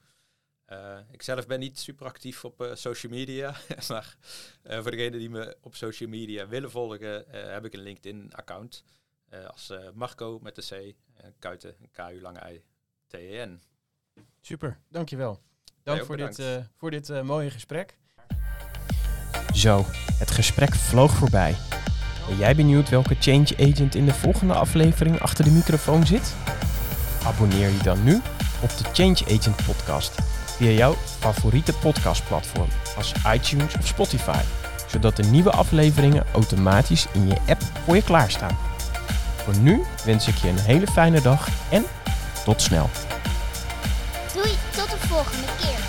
Uh, 0.72 0.98
ik 1.12 1.22
zelf 1.22 1.48
ben 1.48 1.60
niet 1.60 1.80
super 1.80 2.06
actief 2.06 2.46
op 2.46 2.72
social 2.74 3.12
media, 3.12 3.56
maar 3.90 4.18
voor 4.64 4.92
degenen 4.92 5.20
die 5.20 5.30
me 5.30 5.58
op 5.62 5.76
social 5.76 6.10
media 6.10 6.48
willen 6.48 6.72
volgen, 6.72 7.26
heb 7.28 7.66
ik 7.66 7.74
een 7.74 7.80
LinkedIn-account 7.80 8.84
als 9.48 9.74
Marco 9.94 10.40
met 10.42 10.56
de 10.56 10.62
C, 10.62 10.96
Kuiten, 11.40 11.76
KU 11.92 12.22
lange 12.22 12.54
I, 12.54 12.64
T-E-N. 13.08 13.62
Super, 14.42 14.80
dankjewel. 14.90 15.42
Dank 15.84 16.06
voor 16.06 16.18
dit, 16.18 16.44
voor 16.78 16.92
dit 16.92 17.24
mooie 17.24 17.50
gesprek. 17.50 17.98
Zo, 19.54 19.86
het 20.14 20.32
gesprek 20.32 20.76
vloog 20.76 21.12
voorbij. 21.12 21.56
Ben 22.28 22.38
jij 22.38 22.56
benieuwd 22.56 22.90
welke 22.90 23.16
change 23.16 23.56
agent 23.58 23.96
in 23.96 24.06
de 24.06 24.14
volgende 24.14 24.54
aflevering 24.54 25.20
achter 25.20 25.44
de 25.44 25.52
microfoon 25.52 26.06
zit? 26.06 26.36
Abonneer 27.24 27.70
je 27.70 27.84
dan 27.84 28.04
nu 28.04 28.16
op 28.62 28.70
de 28.70 28.84
Change 28.94 29.38
Agent 29.38 29.66
podcast 29.66 30.35
via 30.56 30.72
jouw 30.72 30.96
favoriete 31.20 31.74
podcastplatform 31.74 32.68
als 32.98 33.14
iTunes 33.34 33.76
of 33.76 33.88
Spotify, 33.88 34.42
zodat 34.88 35.16
de 35.16 35.24
nieuwe 35.24 35.52
afleveringen 35.52 36.26
automatisch 36.34 37.08
in 37.14 37.28
je 37.28 37.36
app 37.48 37.62
voor 37.86 37.96
je 37.96 38.04
klaarstaan. 38.04 38.58
Voor 39.44 39.58
nu 39.58 39.84
wens 40.06 40.28
ik 40.28 40.36
je 40.36 40.48
een 40.48 40.60
hele 40.60 40.88
fijne 40.88 41.22
dag 41.22 41.48
en 41.70 41.86
tot 42.46 42.62
snel. 42.62 42.90
Doei, 44.34 44.52
tot 44.76 44.90
de 44.90 45.08
volgende 45.08 45.48
keer. 45.60 45.85